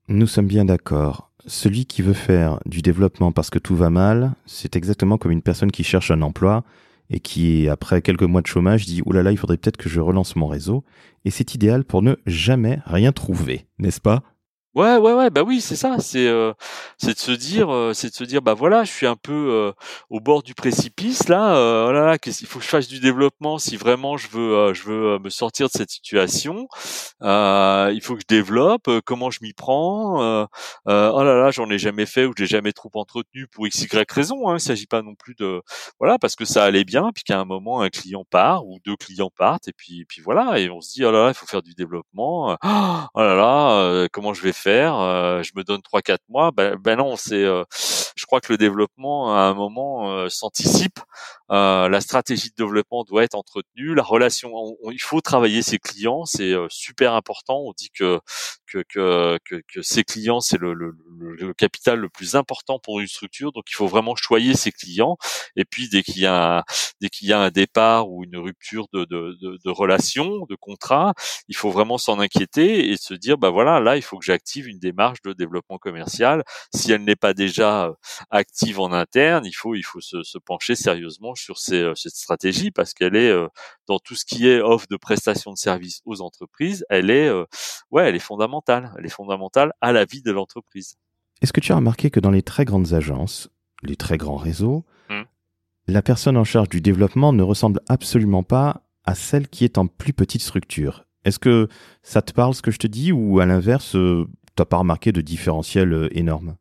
Nous 0.07 0.27
sommes 0.27 0.47
bien 0.47 0.65
d'accord. 0.65 1.31
Celui 1.45 1.85
qui 1.85 2.01
veut 2.01 2.13
faire 2.13 2.59
du 2.65 2.81
développement 2.81 3.31
parce 3.31 3.49
que 3.49 3.59
tout 3.59 3.75
va 3.75 3.89
mal, 3.89 4.33
c'est 4.45 4.75
exactement 4.75 5.17
comme 5.17 5.31
une 5.31 5.41
personne 5.41 5.71
qui 5.71 5.83
cherche 5.83 6.11
un 6.11 6.21
emploi 6.21 6.63
et 7.09 7.19
qui, 7.19 7.67
après 7.69 8.01
quelques 8.01 8.23
mois 8.23 8.41
de 8.41 8.47
chômage, 8.47 8.85
dit⁇ 8.85 9.01
Ouh 9.05 9.11
là, 9.11 9.31
il 9.31 9.37
faudrait 9.37 9.57
peut-être 9.57 9.77
que 9.77 9.89
je 9.89 9.99
relance 9.99 10.35
mon 10.35 10.47
réseau⁇ 10.47 10.77
Et 11.25 11.31
c'est 11.31 11.53
idéal 11.55 11.83
pour 11.83 12.01
ne 12.01 12.15
jamais 12.25 12.79
rien 12.85 13.11
trouver, 13.11 13.67
n'est-ce 13.77 14.01
pas? 14.01 14.23
Ouais, 14.75 14.97
ouais, 14.97 15.13
ouais, 15.13 15.29
bah 15.29 15.43
oui, 15.43 15.61
c'est 15.61 15.75
ça. 15.75 15.99
C'est, 15.99 16.27
euh, 16.27 16.51
c'est 16.97 17.13
de 17.13 17.19
se 17.19 17.31
dire, 17.31 17.71
euh, 17.71 17.93
c'est 17.93 18.09
de 18.09 18.15
se 18.15 18.23
dire, 18.23 18.41
bah 18.41 18.55
voilà, 18.55 18.83
je 18.83 18.91
suis 18.91 19.05
un 19.05 19.15
peu 19.15 19.31
euh, 19.51 19.71
au 20.09 20.19
bord 20.19 20.41
du 20.41 20.55
précipice 20.55 21.27
là. 21.27 21.53
oh 21.87 21.91
là 21.91 22.03
là, 22.07 22.17
qu'est-ce 22.17 22.39
qu'il 22.39 22.47
faut 22.47 22.57
que 22.57 22.65
je 22.65 22.69
fasse 22.69 22.87
du 22.87 22.99
développement 22.99 23.59
si 23.59 23.77
vraiment 23.77 24.17
je 24.17 24.27
veux, 24.29 24.73
je 24.73 24.83
veux 24.83 25.19
me 25.19 25.29
sortir 25.29 25.67
de 25.67 25.71
cette 25.71 25.91
situation? 25.91 26.67
il 27.21 27.99
faut 28.01 28.15
que 28.15 28.21
je 28.21 28.27
développe. 28.27 28.89
comment 29.05 29.29
je 29.29 29.39
m'y 29.43 29.53
prends 29.53 30.47
Oh 30.85 31.23
là 31.23 31.35
là, 31.35 31.51
j'en 31.51 31.69
ai 31.69 31.77
jamais 31.77 32.07
fait 32.07 32.25
ou 32.25 32.33
j'ai 32.35 32.47
jamais 32.47 32.73
trop 32.73 32.89
entretenu 32.95 33.47
pour 33.47 33.67
x 33.67 33.83
y 33.83 34.11
raison. 34.11 34.49
Hein. 34.49 34.55
Il 34.57 34.59
s'agit 34.59 34.87
pas 34.87 35.03
non 35.03 35.13
plus 35.15 35.35
de, 35.35 35.61
voilà, 35.99 36.17
parce 36.17 36.35
que 36.35 36.45
ça 36.45 36.63
allait 36.63 36.83
bien, 36.83 37.11
puis 37.13 37.23
qu'à 37.23 37.39
un 37.39 37.45
moment 37.45 37.81
un 37.81 37.89
client 37.89 38.25
part 38.29 38.65
ou 38.65 38.79
deux 38.85 38.95
clients 38.95 39.31
partent 39.37 39.67
et 39.67 39.73
puis, 39.73 40.05
puis 40.05 40.21
voilà, 40.21 40.59
et 40.59 40.69
on 40.71 40.81
se 40.81 40.93
dit, 40.93 41.05
oh 41.05 41.11
là 41.11 41.25
là, 41.25 41.27
il 41.29 41.35
faut 41.35 41.45
faire 41.45 41.61
du 41.61 41.75
développement. 41.75 42.57
Oh 43.15 43.19
là 43.21 43.35
là, 43.35 44.07
comment 44.11 44.33
je 44.33 44.41
vais 44.41 44.53
faire 44.53 44.62
faire, 44.63 44.95
euh, 44.99 45.43
je 45.43 45.51
me 45.55 45.63
donne 45.63 45.81
trois 45.81 46.01
quatre 46.01 46.23
mois. 46.29 46.51
Ben, 46.51 46.75
ben 46.77 46.97
non, 46.97 47.15
c'est, 47.17 47.43
euh, 47.43 47.63
je 48.15 48.25
crois 48.25 48.41
que 48.41 48.51
le 48.51 48.57
développement 48.57 49.35
à 49.35 49.41
un 49.41 49.53
moment 49.53 50.27
euh, 51.53 51.89
la 51.89 52.01
stratégie 52.01 52.49
de 52.49 52.55
développement 52.57 53.03
doit 53.03 53.23
être 53.23 53.35
entretenue. 53.35 53.95
La 53.95 54.03
relation, 54.03 54.51
il 54.91 55.01
faut 55.01 55.21
travailler 55.21 55.61
ses 55.61 55.79
clients, 55.79 56.25
c'est 56.25 56.53
super 56.69 57.13
important. 57.13 57.61
On 57.65 57.73
dit 57.77 57.89
que 57.91 58.19
que 58.67 58.83
que 58.89 59.39
que, 59.45 59.61
que 59.71 59.81
ses 59.81 60.03
clients 60.03 60.41
c'est 60.41 60.57
le, 60.57 60.73
le, 60.73 60.95
le, 61.17 61.53
capital 61.53 61.99
le 61.99 62.09
plus 62.09 62.35
important 62.35 62.79
pour 62.79 62.99
une 62.99 63.07
structure. 63.07 63.51
Donc 63.51 63.65
il 63.69 63.75
faut 63.75 63.87
vraiment 63.87 64.15
choyer 64.15 64.55
ses 64.55 64.71
clients. 64.71 65.17
Et 65.55 65.65
puis 65.65 65.89
dès 65.89 66.03
qu'il 66.03 66.19
y 66.21 66.25
a 66.25 66.57
un, 66.59 66.63
dès 67.01 67.09
qu'il 67.09 67.27
y 67.27 67.33
a 67.33 67.39
un 67.39 67.49
départ 67.51 68.09
ou 68.09 68.23
une 68.23 68.37
rupture 68.37 68.87
de 68.93 69.05
de, 69.05 69.37
de, 69.41 69.59
de 69.63 69.69
relation, 69.69 70.45
de 70.49 70.55
contrat, 70.55 71.13
il 71.47 71.55
faut 71.55 71.71
vraiment 71.71 71.97
s'en 71.97 72.19
inquiéter 72.19 72.89
et 72.89 72.97
se 72.97 73.13
dire 73.13 73.37
bah 73.37 73.49
voilà 73.51 73.79
là 73.79 73.95
il 73.97 74.01
faut 74.01 74.17
que 74.17 74.25
j'active 74.25 74.67
une 74.67 74.79
démarche 74.79 75.21
de 75.23 75.33
développement 75.33 75.77
commercial. 75.77 76.43
Si 76.73 76.91
elle 76.91 77.03
n'est 77.03 77.15
pas 77.15 77.33
déjà 77.33 77.85
euh, 77.85 77.93
active 78.31 78.79
en 78.79 78.91
interne, 78.91 79.45
il 79.45 79.53
faut 79.53 79.75
il 79.75 79.83
faut 79.83 80.01
se, 80.01 80.23
se 80.23 80.37
pencher 80.37 80.75
sérieusement 80.75 81.35
sur 81.43 81.57
ces, 81.57 81.81
euh, 81.81 81.95
cette 81.95 82.15
stratégie 82.15 82.71
parce 82.71 82.93
qu'elle 82.93 83.15
est 83.15 83.29
euh, 83.29 83.47
dans 83.87 83.99
tout 83.99 84.15
ce 84.15 84.25
qui 84.25 84.47
est 84.47 84.61
offre 84.61 84.87
de 84.89 84.97
prestations 84.97 85.51
de 85.51 85.57
services 85.57 86.01
aux 86.05 86.21
entreprises, 86.21 86.85
elle 86.89 87.09
est 87.09 87.29
ouais, 87.91 88.07
elle 88.07 88.15
est 88.15 88.19
fondamentale. 88.19 88.91
Elle 88.97 89.05
est 89.05 89.09
fondamentale 89.09 89.73
à 89.81 89.91
la 89.91 90.05
vie 90.05 90.21
de 90.21 90.31
l'entreprise. 90.31 90.95
Est-ce 91.41 91.53
que 91.53 91.59
tu 91.59 91.71
as 91.71 91.75
remarqué 91.75 92.09
que 92.09 92.19
dans 92.19 92.31
les 92.31 92.41
très 92.41 92.65
grandes 92.65 92.93
agences, 92.93 93.49
les 93.81 93.95
très 93.95 94.17
grands 94.17 94.37
réseaux, 94.37 94.85
hmm. 95.09 95.23
la 95.87 96.01
personne 96.01 96.37
en 96.37 96.43
charge 96.43 96.69
du 96.69 96.81
développement 96.81 97.33
ne 97.33 97.43
ressemble 97.43 97.81
absolument 97.87 98.43
pas 98.43 98.81
à 99.05 99.15
celle 99.15 99.47
qui 99.47 99.65
est 99.65 99.77
en 99.77 99.87
plus 99.87 100.13
petite 100.13 100.41
structure? 100.41 101.05
Est-ce 101.25 101.39
que 101.39 101.67
ça 102.01 102.21
te 102.21 102.33
parle 102.33 102.53
ce 102.53 102.61
que 102.61 102.71
je 102.71 102.79
te 102.79 102.87
dis 102.87 103.11
ou 103.11 103.39
à 103.39 103.45
l'inverse, 103.45 103.95
t'as 104.55 104.65
pas 104.65 104.77
remarqué 104.77 105.11
de 105.11 105.21
différentiel 105.21 105.93
euh, 105.93 106.17
énorme? 106.17 106.55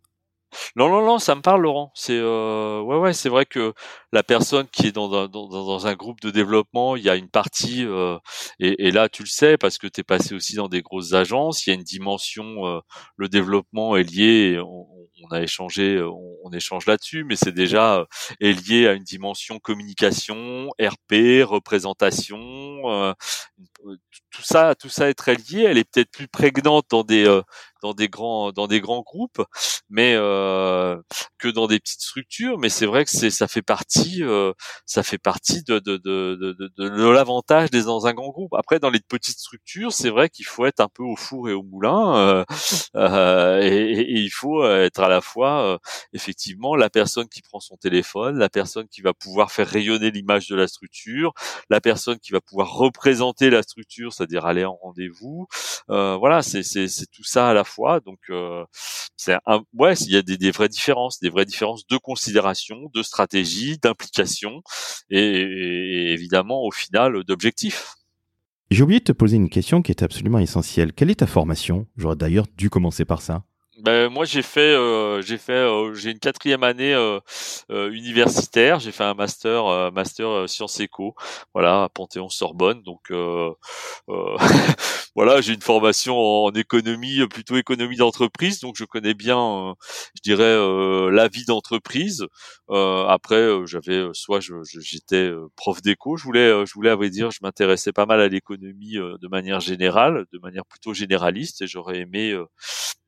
Non, 0.76 0.88
non, 0.88 1.04
non, 1.04 1.18
ça 1.18 1.34
me 1.34 1.40
parle, 1.42 1.62
Laurent. 1.62 1.92
C'est 1.94 2.18
euh, 2.18 2.80
ouais, 2.80 2.96
ouais, 2.96 3.12
c'est 3.12 3.28
vrai 3.28 3.46
que 3.46 3.74
la 4.12 4.22
personne 4.22 4.66
qui 4.68 4.88
est 4.88 4.92
dans, 4.92 5.08
dans, 5.08 5.28
dans, 5.28 5.86
un 5.86 5.94
groupe 5.94 6.20
de 6.20 6.30
développement, 6.30 6.96
il 6.96 7.02
y 7.02 7.08
a 7.10 7.16
une 7.16 7.28
partie, 7.28 7.84
euh, 7.84 8.18
et, 8.58 8.90
là, 8.90 9.08
tu 9.08 9.22
le 9.22 9.28
sais 9.28 9.56
parce 9.56 9.78
que 9.78 9.86
tu 9.86 10.00
es 10.00 10.04
passé 10.04 10.34
aussi 10.34 10.54
dans 10.54 10.68
des 10.68 10.82
grosses 10.82 11.14
agences. 11.14 11.66
Il 11.66 11.70
y 11.70 11.72
a 11.72 11.74
une 11.74 11.82
dimension, 11.82 12.66
euh, 12.66 12.80
le 13.16 13.28
développement 13.28 13.96
est 13.96 14.02
lié. 14.02 14.60
On, 14.60 14.86
a 15.30 15.40
échangé, 15.40 16.02
on, 16.02 16.50
échange 16.52 16.86
là-dessus, 16.86 17.24
mais 17.24 17.36
c'est 17.36 17.52
déjà 17.52 18.00
euh, 18.00 18.04
est 18.40 18.52
lié 18.52 18.88
à 18.88 18.92
une 18.92 19.04
dimension 19.04 19.58
communication, 19.60 20.68
RP, 20.80 21.44
représentation. 21.44 22.38
Euh, 22.90 23.14
tout 24.30 24.42
ça, 24.42 24.74
tout 24.74 24.88
ça 24.88 25.08
est 25.08 25.14
très 25.14 25.34
lié. 25.36 25.64
Elle 25.68 25.78
est 25.78 25.90
peut-être 25.90 26.10
plus 26.10 26.28
prégnante 26.28 26.86
dans 26.90 27.04
des 27.04 27.24
dans 27.82 27.94
des 27.94 28.08
grands 28.08 28.52
dans 28.52 28.66
des 28.66 28.80
grands 28.80 29.02
groupes, 29.02 29.42
mais 29.90 30.14
euh, 30.16 30.96
que 31.38 31.48
dans 31.48 31.66
des 31.66 31.78
petites 31.80 32.00
structures. 32.00 32.58
Mais 32.58 32.68
c'est 32.68 32.86
vrai 32.86 33.04
que 33.04 33.10
c'est 33.10 33.30
ça 33.30 33.48
fait 33.48 33.62
partie 33.62 34.22
euh, 34.22 34.52
ça 34.86 35.02
fait 35.02 35.18
partie 35.18 35.62
de 35.64 35.78
de 35.78 35.96
de 35.96 36.36
de, 36.36 36.72
de, 36.76 37.08
l'avantage 37.10 37.70
d'être 37.70 37.86
dans 37.86 38.06
un 38.06 38.14
grand 38.14 38.30
groupe. 38.30 38.54
Après, 38.54 38.78
dans 38.78 38.90
les 38.90 39.00
petites 39.00 39.38
structures, 39.38 39.92
c'est 39.92 40.10
vrai 40.10 40.28
qu'il 40.28 40.46
faut 40.46 40.66
être 40.66 40.80
un 40.80 40.88
peu 40.88 41.02
au 41.02 41.16
four 41.16 41.48
et 41.48 41.52
au 41.52 41.62
moulin, 41.62 42.16
euh, 42.16 42.44
euh 42.96 43.60
et, 43.62 44.00
et, 44.00 44.20
il 44.20 44.30
faut 44.30 44.64
être 44.66 45.00
à 45.00 45.08
la 45.08 45.20
fois 45.20 45.62
euh, 45.62 45.78
effectivement 46.12 46.76
la 46.76 46.90
personne 46.90 47.28
qui 47.28 47.42
prend 47.42 47.60
son 47.60 47.76
téléphone, 47.76 48.38
la 48.38 48.48
personne 48.48 48.88
qui 48.88 49.02
va 49.02 49.12
pouvoir 49.14 49.50
faire 49.52 49.66
rayonner 49.68 50.10
l'image 50.10 50.48
de 50.48 50.56
la 50.56 50.68
structure, 50.68 51.32
la 51.70 51.80
personne 51.80 52.18
qui 52.18 52.32
va 52.32 52.40
pouvoir 52.40 52.72
représenter 52.72 53.50
la 53.50 53.62
structure, 53.62 54.12
c'est-à-dire 54.12 54.46
aller 54.46 54.64
en 54.64 54.76
rendez-vous. 54.76 55.46
voilà, 55.88 56.42
c'est 56.42 56.62
c'est 56.62 57.06
tout 57.10 57.24
ça 57.24 57.48
à 57.48 57.54
la 57.54 57.64
fois 57.64 57.71
Donc, 57.78 58.18
euh, 58.30 58.64
c'est 59.16 59.36
ouais, 59.74 59.94
il 59.94 60.12
y 60.12 60.16
a 60.16 60.22
des, 60.22 60.50
vraies 60.50 60.68
différences, 60.68 61.20
des 61.20 61.28
vraies 61.28 61.44
différences 61.44 61.86
de 61.86 61.96
considération, 61.96 62.90
de 62.94 63.02
stratégie, 63.02 63.78
d'implication, 63.78 64.62
et, 65.10 66.12
évidemment, 66.12 66.62
au 66.62 66.70
final, 66.70 67.24
d'objectifs. 67.24 67.94
J'ai 68.70 68.82
oublié 68.82 69.00
de 69.00 69.04
te 69.04 69.12
poser 69.12 69.36
une 69.36 69.50
question 69.50 69.82
qui 69.82 69.92
est 69.92 70.02
absolument 70.02 70.38
essentielle. 70.38 70.92
Quelle 70.92 71.10
est 71.10 71.16
ta 71.16 71.26
formation? 71.26 71.86
J'aurais 71.96 72.16
d'ailleurs 72.16 72.46
dû 72.56 72.70
commencer 72.70 73.04
par 73.04 73.20
ça. 73.20 73.44
Ben, 73.82 74.08
moi 74.10 74.24
j'ai 74.24 74.42
fait 74.42 74.60
euh, 74.60 75.22
j'ai 75.22 75.38
fait 75.38 75.52
euh, 75.54 75.92
j'ai 75.94 76.12
une 76.12 76.20
quatrième 76.20 76.62
année 76.62 76.94
euh, 76.94 77.18
universitaire. 77.90 78.78
J'ai 78.78 78.92
fait 78.92 79.02
un 79.02 79.14
master 79.14 79.90
master 79.90 80.48
sciences 80.48 80.78
éco. 80.78 81.16
Voilà 81.52 81.84
à 81.84 81.88
Panthéon 81.88 82.28
Sorbonne 82.28 82.80
donc 82.84 83.10
voilà 85.16 85.40
j'ai 85.40 85.54
une 85.54 85.62
formation 85.62 86.16
en, 86.16 86.52
économie 86.52 87.26
plutôt 87.26 87.56
économie 87.56 87.96
d'entreprise. 87.96 88.60
Donc 88.60 88.76
je 88.78 88.84
connais 88.84 89.14
bien 89.14 89.74
je 90.14 90.22
dirais 90.22 91.10
la 91.10 91.26
vie 91.26 91.44
d'entreprise. 91.44 92.24
Après 92.68 93.48
j'avais 93.66 94.06
soit 94.12 94.38
j'étais 94.78 95.32
prof 95.56 95.82
d'éco. 95.82 96.16
Je 96.16 96.22
voulais 96.22 96.66
je 96.66 96.72
voulais 96.74 96.90
à 96.90 96.96
vrai 96.96 97.10
dire 97.10 97.32
je 97.32 97.40
m'intéressais 97.42 97.92
pas 97.92 98.06
mal 98.06 98.20
à 98.20 98.28
l'économie 98.28 98.94
de 98.94 99.28
manière 99.28 99.58
générale 99.58 100.26
de 100.32 100.38
manière 100.38 100.66
plutôt 100.66 100.94
généraliste. 100.94 101.62
Et 101.62 101.66
j'aurais 101.66 101.98
aimé 101.98 102.38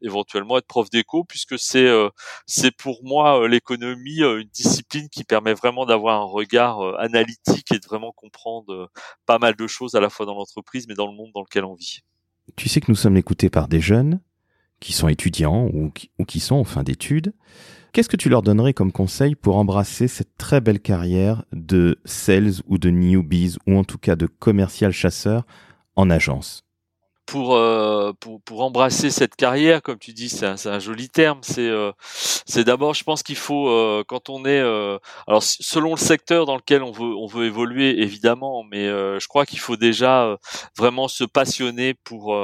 éventuellement 0.05 0.57
prof 0.67 0.91
d'éco 0.91 1.25
puisque 1.25 1.59
c'est 1.59 1.87
euh, 1.87 2.09
c'est 2.47 2.71
pour 2.71 3.01
moi 3.03 3.41
euh, 3.41 3.49
l'économie 3.49 4.23
euh, 4.23 4.41
une 4.41 4.49
discipline 4.49 5.09
qui 5.09 5.25
permet 5.25 5.55
vraiment 5.55 5.87
d'avoir 5.87 6.21
un 6.21 6.25
regard 6.25 6.81
analytique 6.99 7.73
et 7.73 7.79
de 7.79 7.87
vraiment 7.87 8.13
comprendre 8.13 8.91
pas 9.27 9.39
mal 9.39 9.55
de 9.55 9.67
choses 9.67 9.95
à 9.95 10.01
la 10.01 10.11
fois 10.11 10.27
dans 10.27 10.35
l'entreprise 10.35 10.87
mais 10.89 10.95
dans 10.95 11.07
le 11.07 11.15
monde 11.15 11.31
dans 11.35 11.43
lequel 11.43 11.65
on 11.65 11.75
vit. 11.75 12.01
Tu 12.57 12.69
sais 12.69 12.81
que 12.81 12.91
nous 12.91 12.97
sommes 12.97 13.17
écoutés 13.17 13.51
par 13.51 13.69
des 13.69 13.81
jeunes 13.81 14.21
qui 14.81 14.93
sont 14.93 15.09
étudiants 15.09 15.67
ou 15.73 15.91
qui, 15.91 16.11
ou 16.19 16.25
qui 16.25 16.41
sont 16.41 16.57
en 16.57 16.65
fin 16.65 16.83
d'études. 16.83 17.33
Qu'est-ce 17.93 18.09
que 18.09 18.17
tu 18.17 18.29
leur 18.29 18.43
donnerais 18.43 18.75
comme 18.75 18.93
conseil 18.93 19.35
pour 19.35 19.57
embrasser 19.57 20.09
cette 20.09 20.37
très 20.37 20.61
belle 20.61 20.81
carrière 20.81 21.45
de 21.53 21.99
sales 22.05 22.55
ou 22.67 22.77
de 22.77 22.91
newbies 22.91 23.57
ou 23.67 23.79
en 23.79 23.85
tout 23.85 23.99
cas 23.99 24.17
de 24.17 24.27
commercial 24.27 24.93
chasseur 24.93 25.47
en 25.95 26.11
agence? 26.11 26.65
Pour, 27.27 27.57
euh, 27.57 28.13
pour, 28.21 28.41
pour 28.43 28.63
embrasser 28.63 29.11
cette 29.11 29.37
carrière, 29.37 29.83
comme 29.83 29.99
tu 29.99 30.13
dis, 30.13 30.29
c'est 30.29 30.47
un, 30.47 30.57
un, 30.67 30.79
joli 30.79 31.09
terme. 31.09 31.41
C'est 31.43 31.69
euh, 31.69 31.93
c'est 32.47 32.65
d'abord, 32.65 32.95
je 32.95 33.05
pense 33.05 33.23
qu'il 33.23 33.37
faut 33.37 33.69
euh, 33.69 34.05
quand 34.07 34.29
on 34.29 34.45
est 34.45 34.61
alors 35.27 35.43
selon 35.43 35.93
le 35.93 35.99
secteur 35.99 36.47
dans 36.47 36.57
lequel 36.57 36.83
on 36.83 36.93
veut 36.93 37.15
on 37.17 37.27
veut 37.27 37.47
évoluer 37.47 38.03
évidemment, 38.03 38.65
mais 38.65 38.87
je 38.87 39.27
crois 39.29 39.47
qu'il 39.47 39.59
faut 39.59 39.77
déjà 39.77 40.37
vraiment 40.77 41.09
se 41.09 41.25
passionner 41.25 41.95
pour 41.95 42.37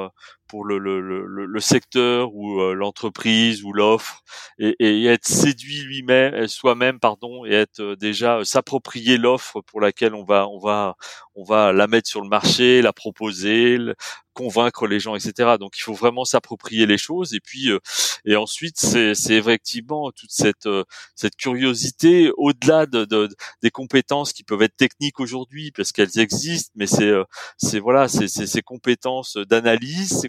pour 0.51 0.65
le, 0.65 0.79
le, 0.79 1.01
le, 1.01 1.47
le 1.47 1.61
secteur 1.61 2.35
ou 2.35 2.61
euh, 2.61 2.75
l'entreprise 2.75 3.63
ou 3.63 3.73
l'offre 3.73 4.25
et, 4.59 4.75
et, 4.81 5.07
être 5.07 5.25
séduit 5.25 5.83
lui-même 5.83 6.35
euh, 6.35 6.49
soi-même 6.49 6.99
pardon 6.99 7.45
et 7.47 7.53
être 7.53 7.79
euh, 7.81 7.95
déjà 7.95 8.45
s'approprier 8.45 9.17
l'offre 9.17 9.61
pour 9.61 9.81
laquelle 9.81 10.13
on 10.13 10.25
va 10.25 10.49
on 10.49 10.59
va 10.59 10.97
on 11.37 11.45
va 11.45 11.73
la 11.73 11.87
mettre 11.87 12.09
sur 12.09 12.21
le 12.21 12.29
marché 12.29 12.83
la 12.83 12.93
proposer 12.93 13.79
convaincre 14.33 14.89
les 14.89 14.99
gens 14.99 15.15
etc 15.15 15.55
donc 15.59 15.77
il 15.77 15.83
faut 15.83 15.95
vraiment 15.95 16.25
s'approprier 16.25 16.85
les 16.87 16.99
choses 16.99 17.33
et 17.35 17.41
puis 17.41 17.69
et 18.25 18.37
ensuite 18.37 18.79
c'est 18.79 19.35
effectivement 19.35 20.11
toute 20.11 20.31
cette 20.31 20.69
cette 21.15 21.37
curiosité 21.37 22.31
au-delà 22.37 22.87
de, 22.87 23.05
de, 23.05 23.29
des 23.63 23.71
compétences 23.71 24.33
qui 24.33 24.45
peuvent 24.45 24.63
être 24.63 24.77
techniques 24.77 25.21
aujourd'hui 25.21 25.73
parce 25.73 25.93
qu'elles 25.93 26.19
existent 26.19 26.73
mais 26.75 26.87
c'est 26.87 27.13
c'est 27.57 27.81
voilà 27.81 28.09
c'est 28.09 28.29
ces 28.29 28.63
compétences 28.63 29.37
d'analyse 29.37 30.21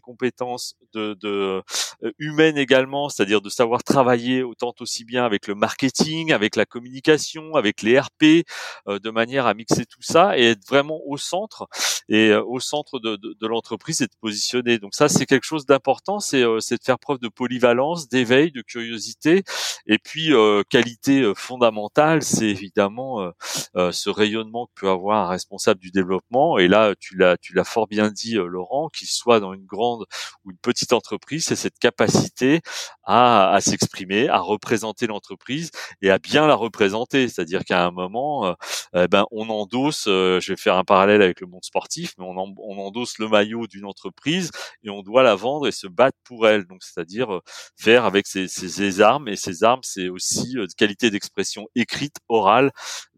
de, 0.93 1.15
de 1.21 1.61
euh, 2.03 2.11
humaines 2.19 2.57
également, 2.57 3.09
c'est-à-dire 3.09 3.41
de 3.41 3.49
savoir 3.49 3.83
travailler 3.83 4.43
autant 4.43 4.73
aussi 4.79 5.05
bien 5.05 5.25
avec 5.25 5.47
le 5.47 5.55
marketing, 5.55 6.31
avec 6.33 6.55
la 6.55 6.65
communication, 6.65 7.55
avec 7.55 7.81
les 7.81 7.99
RP, 7.99 8.45
euh, 8.87 8.99
de 8.99 9.09
manière 9.09 9.45
à 9.45 9.53
mixer 9.53 9.85
tout 9.85 10.01
ça 10.01 10.37
et 10.37 10.51
être 10.51 10.67
vraiment 10.67 10.99
au 11.05 11.17
centre 11.17 11.67
et 12.09 12.29
euh, 12.29 12.43
au 12.43 12.59
centre 12.59 12.99
de, 12.99 13.15
de, 13.15 13.35
de 13.39 13.47
l'entreprise 13.47 14.01
et 14.01 14.05
de 14.07 14.15
positionner. 14.19 14.79
Donc 14.79 14.95
ça, 14.95 15.09
c'est 15.09 15.25
quelque 15.25 15.45
chose 15.45 15.65
d'important, 15.65 16.19
c'est 16.19 16.43
c'est 16.59 16.77
de 16.77 16.83
faire 16.83 16.99
preuve 16.99 17.19
de 17.19 17.27
polyvalence, 17.27 18.09
d'éveil, 18.09 18.51
de 18.51 18.61
curiosité 18.61 19.43
et 19.87 19.97
puis 19.97 20.31
qualité 20.69 21.31
fondamentale, 21.35 22.23
c'est 22.23 22.47
évidemment 22.47 23.31
ce 23.75 24.09
rayonnement 24.09 24.67
que 24.67 24.81
peut 24.81 24.89
avoir 24.89 25.27
un 25.27 25.29
responsable 25.29 25.79
du 25.79 25.91
développement. 25.91 26.57
Et 26.57 26.67
là, 26.67 26.93
tu 26.99 27.17
l'as 27.17 27.37
tu 27.37 27.53
l'as 27.53 27.63
fort 27.63 27.87
bien 27.87 28.09
dit, 28.11 28.33
Laurent, 28.33 28.89
qu'il 28.89 29.07
soit 29.07 29.39
dans 29.39 29.53
une 29.53 29.65
grande 29.65 30.00
ou 30.45 30.51
une 30.51 30.57
petite 30.57 30.93
entreprise, 30.93 31.45
c'est 31.45 31.55
cette 31.55 31.79
capacité 31.79 32.61
à, 33.03 33.57
s'exprimer, 33.61 34.29
à 34.29 34.39
représenter 34.39 35.07
l'entreprise 35.07 35.71
et 36.01 36.09
à 36.11 36.19
bien 36.19 36.47
la 36.47 36.55
représenter. 36.55 37.27
C'est-à-dire 37.27 37.63
qu'à 37.65 37.85
un 37.85 37.91
moment, 37.91 38.45
euh, 38.45 38.53
eh 38.95 39.07
ben, 39.07 39.25
on 39.31 39.49
endosse, 39.49 40.05
euh, 40.07 40.39
je 40.39 40.53
vais 40.53 40.57
faire 40.57 40.75
un 40.75 40.83
parallèle 40.83 41.21
avec 41.21 41.41
le 41.41 41.47
monde 41.47 41.63
sportif, 41.63 42.13
mais 42.17 42.25
on, 42.25 42.37
endosse 42.79 43.19
le 43.19 43.27
maillot 43.27 43.67
d'une 43.67 43.85
entreprise 43.85 44.51
et 44.83 44.89
on 44.89 45.01
doit 45.01 45.23
la 45.23 45.35
vendre 45.35 45.67
et 45.67 45.71
se 45.71 45.87
battre 45.87 46.17
pour 46.23 46.47
elle. 46.47 46.65
Donc, 46.65 46.83
c'est-à-dire 46.83 47.33
euh, 47.33 47.41
faire 47.77 48.05
avec 48.05 48.27
ses, 48.27 49.01
armes 49.01 49.27
et 49.27 49.35
ses 49.35 49.63
armes, 49.63 49.81
c'est 49.83 50.09
aussi 50.09 50.55
qualité 50.77 51.09
d'expression 51.09 51.67
écrite, 51.75 52.17
orale, 52.29 52.71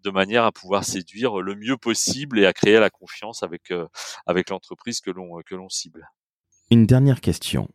de 0.03 0.09
manière 0.09 0.45
à 0.45 0.51
pouvoir 0.51 0.83
séduire 0.83 1.41
le 1.41 1.55
mieux 1.55 1.77
possible 1.77 2.39
et 2.39 2.45
à 2.45 2.53
créer 2.53 2.79
la 2.79 2.89
confiance 2.89 3.43
avec 3.43 3.71
avec 4.25 4.49
l'entreprise 4.49 5.01
que 5.01 5.11
l'on 5.11 5.41
que 5.45 5.55
l'on 5.55 5.69
cible. 5.69 6.07
Une 6.71 6.85
dernière 6.85 7.21
question. 7.21 7.69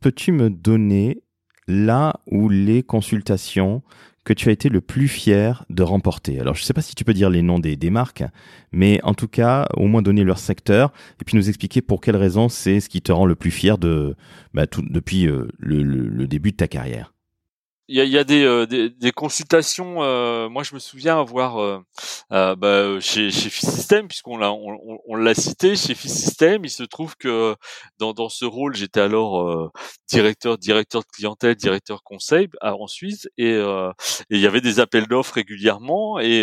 Peux-tu 0.00 0.32
me 0.32 0.50
donner 0.50 1.22
là 1.66 2.20
où 2.26 2.48
les 2.48 2.82
consultations 2.82 3.82
que 4.24 4.32
tu 4.32 4.48
as 4.48 4.52
été 4.52 4.68
le 4.68 4.80
plus 4.80 5.08
fier 5.08 5.64
de 5.70 5.82
remporter? 5.82 6.40
Alors, 6.40 6.54
je 6.54 6.62
ne 6.62 6.64
sais 6.64 6.74
pas 6.74 6.82
si 6.82 6.94
tu 6.94 7.04
peux 7.04 7.14
dire 7.14 7.30
les 7.30 7.42
noms 7.42 7.58
des, 7.58 7.90
marques, 7.90 8.24
mais 8.72 9.00
en 9.04 9.14
tout 9.14 9.28
cas, 9.28 9.68
au 9.74 9.86
moins 9.86 10.02
donner 10.02 10.24
leur 10.24 10.38
secteur 10.38 10.92
et 11.20 11.24
puis 11.24 11.36
nous 11.36 11.48
expliquer 11.48 11.82
pour 11.82 12.00
quelles 12.00 12.16
raisons 12.16 12.48
c'est 12.48 12.80
ce 12.80 12.88
qui 12.88 13.02
te 13.02 13.12
rend 13.12 13.26
le 13.26 13.36
plus 13.36 13.50
fier 13.50 13.78
bah, 13.78 14.66
depuis 14.90 15.26
euh, 15.26 15.48
le 15.58 16.26
début 16.26 16.52
de 16.52 16.56
ta 16.56 16.68
carrière 16.68 17.12
il 17.90 17.96
y 17.96 18.00
a, 18.00 18.04
y 18.04 18.18
a 18.18 18.24
des, 18.24 18.44
euh, 18.44 18.66
des, 18.66 18.88
des, 18.88 19.10
consultations. 19.10 20.04
Euh, 20.04 20.48
moi, 20.48 20.62
je 20.62 20.74
me 20.74 20.78
souviens 20.78 21.18
avoir 21.18 21.58
euh, 21.58 21.80
euh 22.32 22.54
bah, 22.54 23.00
chez, 23.00 23.32
chez 23.32 23.50
System, 23.50 24.06
puisqu'on 24.06 24.36
l'a 24.38 24.52
on, 24.52 24.78
on 25.08 25.16
l'a 25.16 25.34
cité 25.34 25.74
chez 25.74 25.96
System. 25.96 26.64
Il 26.64 26.70
se 26.70 26.84
trouve 26.84 27.16
que 27.16 27.56
dans, 27.98 28.12
dans 28.12 28.28
ce 28.28 28.44
rôle, 28.44 28.76
j'étais 28.76 29.00
alors 29.00 29.72
directeur 30.08 30.56
directeur 30.56 31.02
de 31.02 31.08
clientèle, 31.12 31.56
directeur 31.56 32.04
conseil 32.04 32.48
en 32.62 32.86
Suisse, 32.86 33.28
et, 33.36 33.54
et 33.54 33.92
il 34.30 34.38
y 34.38 34.46
avait 34.46 34.60
des 34.60 34.78
appels 34.78 35.08
d'offres 35.08 35.34
régulièrement. 35.34 36.20
Et 36.20 36.42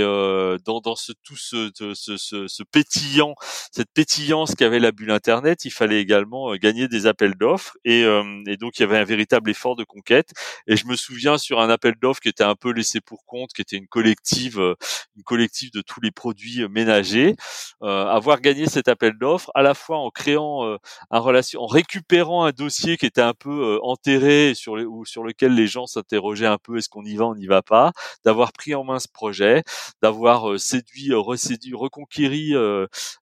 dans, 0.65 0.81
dans 0.81 0.95
ce 0.95 1.13
tout 1.23 1.37
ce, 1.37 1.71
ce, 1.93 2.17
ce, 2.17 2.47
ce 2.47 2.63
pétillant, 2.63 3.35
cette 3.71 3.91
pétillance 3.93 4.53
qu'avait 4.55 4.79
la 4.79 4.91
bulle 4.91 5.11
Internet, 5.11 5.63
il 5.63 5.71
fallait 5.71 6.01
également 6.01 6.53
gagner 6.55 6.89
des 6.89 7.05
appels 7.05 7.35
d'offres. 7.35 7.77
Et, 7.85 8.01
et 8.01 8.57
donc, 8.57 8.79
il 8.79 8.81
y 8.81 8.83
avait 8.83 8.97
un 8.97 9.05
véritable 9.05 9.49
effort 9.49 9.77
de 9.77 9.85
conquête. 9.85 10.31
Et 10.67 10.75
je 10.75 10.85
me 10.87 10.95
souviens 10.97 11.36
sur 11.37 11.59
un 11.59 11.69
appel 11.69 11.95
d'offres 12.01 12.19
qui 12.19 12.29
était 12.29 12.43
un 12.43 12.55
peu 12.55 12.71
laissé 12.71 13.01
pour 13.01 13.25
compte, 13.25 13.51
qui 13.53 13.61
était 13.61 13.77
une 13.77 13.87
collective, 13.87 14.59
euh, 14.59 14.75
une 15.15 15.23
collective 15.23 15.71
de 15.71 15.81
tous 15.81 16.01
les 16.01 16.11
produits 16.11 16.63
euh, 16.63 16.69
ménagers. 16.69 17.35
Euh, 17.83 18.05
avoir 18.07 18.41
gagné 18.41 18.67
cet 18.67 18.87
appel 18.87 19.17
d'offres, 19.19 19.51
à 19.55 19.61
la 19.61 19.73
fois 19.73 19.97
en 19.99 20.09
créant 20.09 20.77
un 21.11 21.19
relation, 21.19 21.61
en 21.61 21.67
récupérant 21.67 22.45
un 22.45 22.51
dossier 22.51 22.97
qui 22.97 23.05
était 23.05 23.21
un 23.21 23.33
peu 23.33 23.79
enterré 23.83 24.53
sur 24.55 24.75
les, 24.75 24.85
ou 24.85 25.05
sur 25.05 25.23
lequel 25.23 25.53
les 25.53 25.67
gens 25.67 25.85
s'interrogeaient 25.85 26.47
un 26.47 26.57
peu 26.57 26.77
est-ce 26.77 26.89
qu'on 26.89 27.03
y 27.03 27.15
va, 27.15 27.25
on 27.25 27.35
n'y 27.35 27.47
va 27.47 27.61
pas, 27.61 27.91
d'avoir 28.25 28.51
pris 28.51 28.75
en 28.75 28.83
main 28.83 28.99
ce 28.99 29.07
projet, 29.07 29.63
d'avoir 30.01 30.59
séduit, 30.59 31.13
reséduit, 31.13 31.73
reconquéri, 31.75 32.53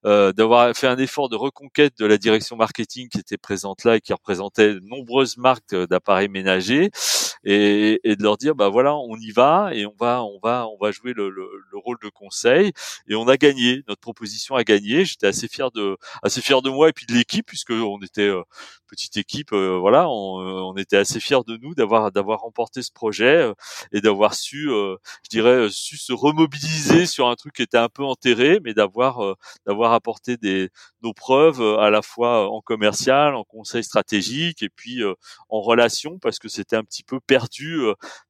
d'avoir 0.03 0.75
fait 0.75 0.87
un 0.87 0.97
effort 0.97 1.29
de 1.29 1.35
reconquête 1.35 1.97
de 1.97 2.05
la 2.05 2.17
direction 2.17 2.55
marketing 2.55 3.09
qui 3.09 3.19
était 3.19 3.37
présente 3.37 3.83
là 3.83 3.97
et 3.97 4.01
qui 4.01 4.13
représentait 4.13 4.75
de 4.75 4.79
nombreuses 4.79 5.37
marques 5.37 5.75
d'appareils 5.75 6.29
ménagers 6.29 6.91
et, 7.43 7.94
et 8.03 8.15
de 8.15 8.23
leur 8.23 8.37
dire 8.37 8.55
bah 8.55 8.69
voilà 8.69 8.95
on 8.95 9.15
y 9.17 9.31
va 9.31 9.69
et 9.73 9.85
on 9.85 9.95
va 9.99 10.23
on 10.23 10.39
va 10.41 10.67
on 10.67 10.77
va 10.83 10.91
jouer 10.91 11.13
le, 11.13 11.29
le, 11.29 11.49
le, 11.71 11.77
rôle 11.77 11.97
de 12.03 12.09
conseil. 12.09 12.71
Et 13.07 13.15
on 13.15 13.27
a 13.27 13.37
gagné. 13.37 13.83
Notre 13.87 14.01
proposition 14.01 14.55
a 14.55 14.63
gagné. 14.63 15.05
J'étais 15.05 15.27
assez 15.27 15.47
fier 15.47 15.71
de 15.71 15.97
assez 16.23 16.41
fier 16.41 16.61
de 16.61 16.69
moi 16.69 16.89
et 16.89 16.93
puis 16.93 17.05
de 17.05 17.13
l'équipe 17.13 17.45
puisque 17.45 17.71
on 17.71 17.99
était 18.01 18.21
euh, 18.21 18.43
petite 18.87 19.17
équipe 19.17 19.51
euh, 19.53 19.77
voilà 19.79 20.09
on, 20.09 20.41
euh, 20.41 20.61
on, 20.61 20.75
était 20.77 20.97
assez 20.97 21.19
fiers 21.19 21.43
de 21.47 21.57
nous 21.57 21.73
d'avoir 21.75 22.11
d'avoir 22.11 22.41
remporté 22.41 22.81
ce 22.81 22.91
projet 22.91 23.51
et 23.91 24.01
d'avoir 24.01 24.33
su 24.35 24.67
je 24.67 25.29
dirais 25.29 25.67
su 25.71 25.97
se 25.97 26.13
remobiliser 26.13 27.05
sur 27.05 27.27
un 27.27 27.35
truc 27.35 27.55
qui 27.55 27.61
était 27.61 27.77
un 27.77 27.89
peu 27.89 28.03
enterré 28.03 28.59
mais 28.63 28.73
d'avoir 28.73 29.35
d'avoir 29.65 29.93
apporté 29.93 30.37
des 30.37 30.69
nos 31.05 31.13
preuves 31.13 31.61
à 31.79 31.89
la 31.89 32.01
fois 32.01 32.49
en 32.51 32.61
commercial 32.61 33.35
en 33.35 33.43
conseil 33.43 33.83
stratégique 33.83 34.61
et 34.63 34.69
puis 34.69 35.01
en 35.49 35.61
relation 35.61 36.19
parce 36.19 36.39
que 36.39 36.49
c'était 36.49 36.75
un 36.75 36.83
petit 36.83 37.03
peu 37.03 37.19
perdu 37.19 37.79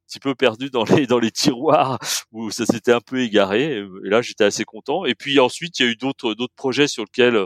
petit 0.08 0.20
peu 0.20 0.36
perdu 0.36 0.70
dans 0.70 0.84
les 0.84 1.08
dans 1.08 1.20
les 1.20 1.32
tiroirs 1.32 2.00
où 2.32 2.52
ça 2.52 2.66
s'était 2.66 2.92
un 2.92 3.02
peu 3.02 3.22
égaré. 3.22 3.78
Et, 3.78 3.86
là, 4.04 4.22
j'étais 4.22 4.44
assez 4.44 4.66
content. 4.66 5.06
Et 5.06 5.16
puis 5.16 5.40
ensuite, 5.40 5.80
il 5.80 5.86
y 5.86 5.90
a 5.90 5.92
eu 5.92 5.96
d'autres 5.96 6.34
d'autres 6.34 6.54
projets 6.56 6.88
sur 6.88 7.04
lesquels, 7.04 7.46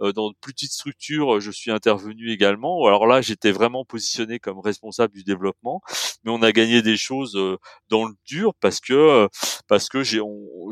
euh, 0.00 0.12
dans 0.12 0.30
de 0.30 0.34
plus 0.40 0.52
petites 0.52 0.72
structures, 0.72 1.40
je 1.40 1.50
suis 1.50 1.70
intervenu 1.70 2.30
également. 2.30 2.86
Alors 2.86 3.06
là, 3.06 3.20
j'étais 3.20 3.52
vraiment 3.52 3.84
positionné 3.84 4.38
comme 4.38 4.60
responsable 4.60 5.14
du 5.14 5.24
développement, 5.24 5.80
mais 6.24 6.30
on 6.30 6.42
a 6.42 6.52
gagné 6.52 6.82
des 6.82 6.96
choses 6.96 7.36
euh, 7.36 7.56
dans 7.88 8.04
le 8.04 8.14
dur 8.26 8.54
parce 8.60 8.80
que 8.80 8.92
euh, 8.92 9.28
parce 9.68 9.88
que 9.88 10.02
j'ai 10.02 10.20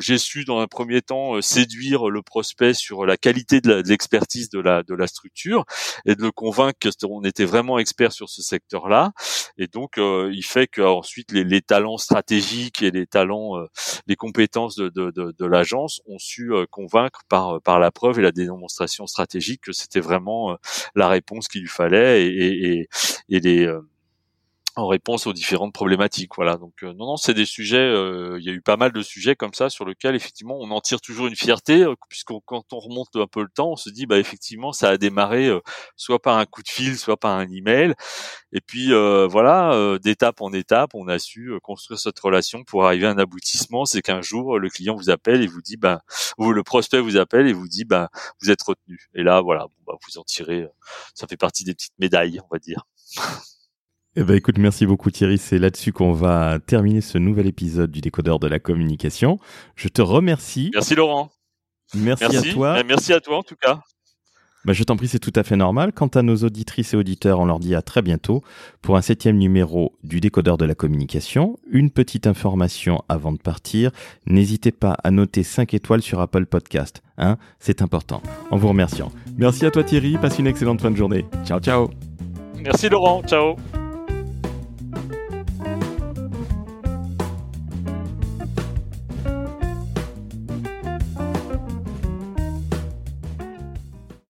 j'ai 0.01 0.18
su 0.18 0.45
dans 0.45 0.61
un 0.61 0.66
premier 0.66 1.03
temps 1.03 1.40
séduire 1.40 2.09
le 2.09 2.23
prospect 2.23 2.75
sur 2.75 3.07
la 3.07 3.16
qualité 3.16 3.61
de 3.61 3.83
l'expertise 3.87 4.51
de 4.51 4.61
la 4.61 4.83
de 4.83 4.95
la 4.95 5.07
structure 5.07 5.64
et 6.07 6.14
de 6.14 6.23
le 6.23 6.33
convaincre 6.33 6.79
qu'on 7.01 7.23
était 7.25 7.45
vraiment 7.45 7.79
expert 7.79 8.12
sur 8.12 8.29
ce 8.29 8.42
secteur-là. 8.42 9.12
Et 9.59 9.66
donc, 9.66 9.95
il 9.99 10.45
fait 10.45 10.66
qu'ensuite 10.66 11.21
les, 11.30 11.62
talents 11.62 11.98
stratégiques 11.98 12.82
et 12.82 12.90
les 12.90 13.06
talents, 13.06 13.58
euh, 13.58 13.66
les 14.06 14.16
compétences 14.16 14.76
de, 14.76 14.88
de, 14.88 15.11
de, 15.11 15.46
l'agence 15.46 16.00
ont 16.06 16.18
su 16.18 16.52
euh, 16.52 16.66
convaincre 16.70 17.22
par 17.28 17.61
par 17.62 17.78
la 17.78 17.90
preuve 17.90 18.18
et 18.18 18.22
la 18.22 18.32
démonstration 18.32 19.06
stratégique 19.06 19.62
que 19.62 19.72
c'était 19.72 20.00
vraiment 20.00 20.52
euh, 20.52 20.56
la 20.94 21.08
réponse 21.08 21.48
qu'il 21.48 21.62
lui 21.62 21.68
fallait 21.68 22.26
et, 22.26 22.28
et, 22.28 22.80
et, 22.80 22.88
et 23.28 23.40
les 23.40 23.72
en 24.76 24.87
réponse 24.87 25.26
aux 25.26 25.32
différentes 25.32 25.74
problématiques. 25.74 26.32
Voilà. 26.37 26.56
Donc 26.56 26.82
euh, 26.82 26.92
non, 26.94 27.06
non, 27.06 27.16
c'est 27.16 27.35
des 27.35 27.44
sujets. 27.44 27.76
Euh, 27.78 28.38
il 28.40 28.44
y 28.44 28.48
a 28.48 28.52
eu 28.52 28.62
pas 28.62 28.76
mal 28.76 28.92
de 28.92 29.02
sujets 29.02 29.37
comme 29.37 29.52
ça 29.52 29.68
sur 29.68 29.85
lesquels 29.85 30.14
effectivement 30.14 30.56
on 30.58 30.70
en 30.70 30.80
tire 30.80 31.00
toujours 31.00 31.26
une 31.26 31.37
fierté, 31.37 31.82
euh, 31.82 31.94
puisque 32.08 32.32
quand 32.46 32.72
on 32.72 32.78
remonte 32.78 33.14
un 33.16 33.26
peu 33.26 33.42
le 33.42 33.48
temps, 33.48 33.72
on 33.72 33.76
se 33.76 33.90
dit 33.90 34.06
bah 34.06 34.18
effectivement 34.18 34.72
ça 34.72 34.90
a 34.90 34.96
démarré 34.96 35.50
soit 35.96 36.20
par 36.20 36.38
un 36.38 36.46
coup 36.46 36.62
de 36.62 36.68
fil, 36.68 36.96
soit 36.98 37.16
par 37.16 37.37
un 37.37 37.50
email, 37.50 37.94
et 38.52 38.61
puis 38.61 38.92
voilà, 39.28 39.98
d'étape 40.02 40.40
en 40.40 40.52
étape, 40.52 40.94
on 40.94 41.08
a 41.08 41.18
su 41.18 41.52
construire 41.62 41.98
cette 41.98 42.18
relation 42.18 42.64
pour 42.64 42.87
arriver 42.87 43.06
à 43.06 43.11
un 43.11 43.18
aboutissement. 43.18 43.85
C'est 43.85 44.02
qu'un 44.02 44.22
jour 44.22 44.58
le 44.58 44.68
client 44.70 44.94
vous 44.94 45.11
appelle 45.11 45.42
et 45.42 45.46
vous 45.46 45.62
dit 45.62 45.76
bah 45.76 46.02
ou 46.38 46.52
le 46.52 46.62
prospect 46.62 47.00
vous 47.00 47.16
appelle 47.16 47.46
et 47.48 47.52
vous 47.52 47.68
dit 47.68 47.85
bah 47.85 48.11
vous 48.40 48.50
êtes 48.50 48.62
retenu. 48.62 49.08
Et 49.14 49.22
là 49.22 49.40
voilà, 49.40 49.64
bon, 49.64 49.92
bah, 49.92 49.94
vous 50.06 50.18
en 50.18 50.24
tirez. 50.24 50.66
Ça 51.14 51.26
fait 51.26 51.37
partie 51.37 51.64
des 51.64 51.74
petites 51.74 51.98
médailles, 51.98 52.40
on 52.44 52.54
va 52.54 52.58
dire. 52.58 52.87
Eh 54.14 54.25
ben, 54.25 54.37
écoute, 54.37 54.59
merci 54.59 54.85
beaucoup 54.85 55.11
Thierry. 55.11 55.38
C'est 55.38 55.59
là-dessus 55.59 55.92
qu'on 55.92 56.12
va 56.12 56.59
terminer 56.66 57.01
ce 57.01 57.16
nouvel 57.16 57.46
épisode 57.46 57.90
du 57.90 58.01
décodeur 58.01 58.38
de 58.38 58.46
la 58.46 58.59
communication. 58.59 59.38
Je 59.75 59.88
te 59.88 60.03
remercie. 60.03 60.70
Merci 60.75 60.94
Laurent. 60.94 61.31
Merci, 61.94 62.25
à 62.25 62.42
toi. 62.53 62.77
Eh, 62.79 62.85
merci 62.85 63.12
à 63.12 63.20
toi 63.20 63.38
en 63.38 63.42
tout 63.42 63.57
cas. 63.61 63.81
Ben, 64.64 64.75
je 64.75 64.85
t'en 64.85 64.96
prie, 64.96 65.09
c'est 65.09 65.18
tout 65.18 65.33
à 65.35 65.42
fait 65.42 65.57
normal. 65.57 65.92
Quant 65.92 66.07
à 66.09 66.22
nos 66.22 66.37
auditrices 66.37 66.94
et 66.94 66.96
auditeurs, 66.96 67.40
on 67.40 67.46
leur 67.46 67.59
dit 67.59 67.75
à 67.75 67.83
très 67.83 68.01
bientôt 68.01 68.42
pour 68.81 68.96
un 68.96 69.03
septième 69.03 69.37
numéro 69.37 69.96
du 70.05 70.20
décodeur 70.20 70.57
de 70.57 70.64
la 70.64 70.75
communication. 70.75 71.59
Une 71.68 71.90
petite 71.90 72.27
information 72.27 73.03
avant 73.09 73.33
de 73.33 73.38
partir. 73.38 73.90
N'hésitez 74.27 74.70
pas 74.70 74.96
à 75.03 75.11
noter 75.11 75.42
5 75.42 75.75
étoiles 75.75 76.03
sur 76.03 76.20
Apple 76.20 76.46
Podcast. 76.46 77.03
Hein 77.18 77.38
c'est 77.59 77.83
important. 77.83 78.22
En 78.51 78.57
vous 78.57 78.68
remerciant. 78.68 79.11
Merci 79.37 79.66
à 79.66 79.70
toi 79.70 79.83
Thierry. 79.83 80.16
Passe 80.18 80.38
une 80.38 80.46
excellente 80.46 80.81
fin 80.81 80.90
de 80.90 80.96
journée. 80.96 81.25
Ciao, 81.44 81.59
ciao. 81.59 81.90
Merci 82.61 82.88
Laurent. 82.88 83.22
Ciao. 83.27 83.57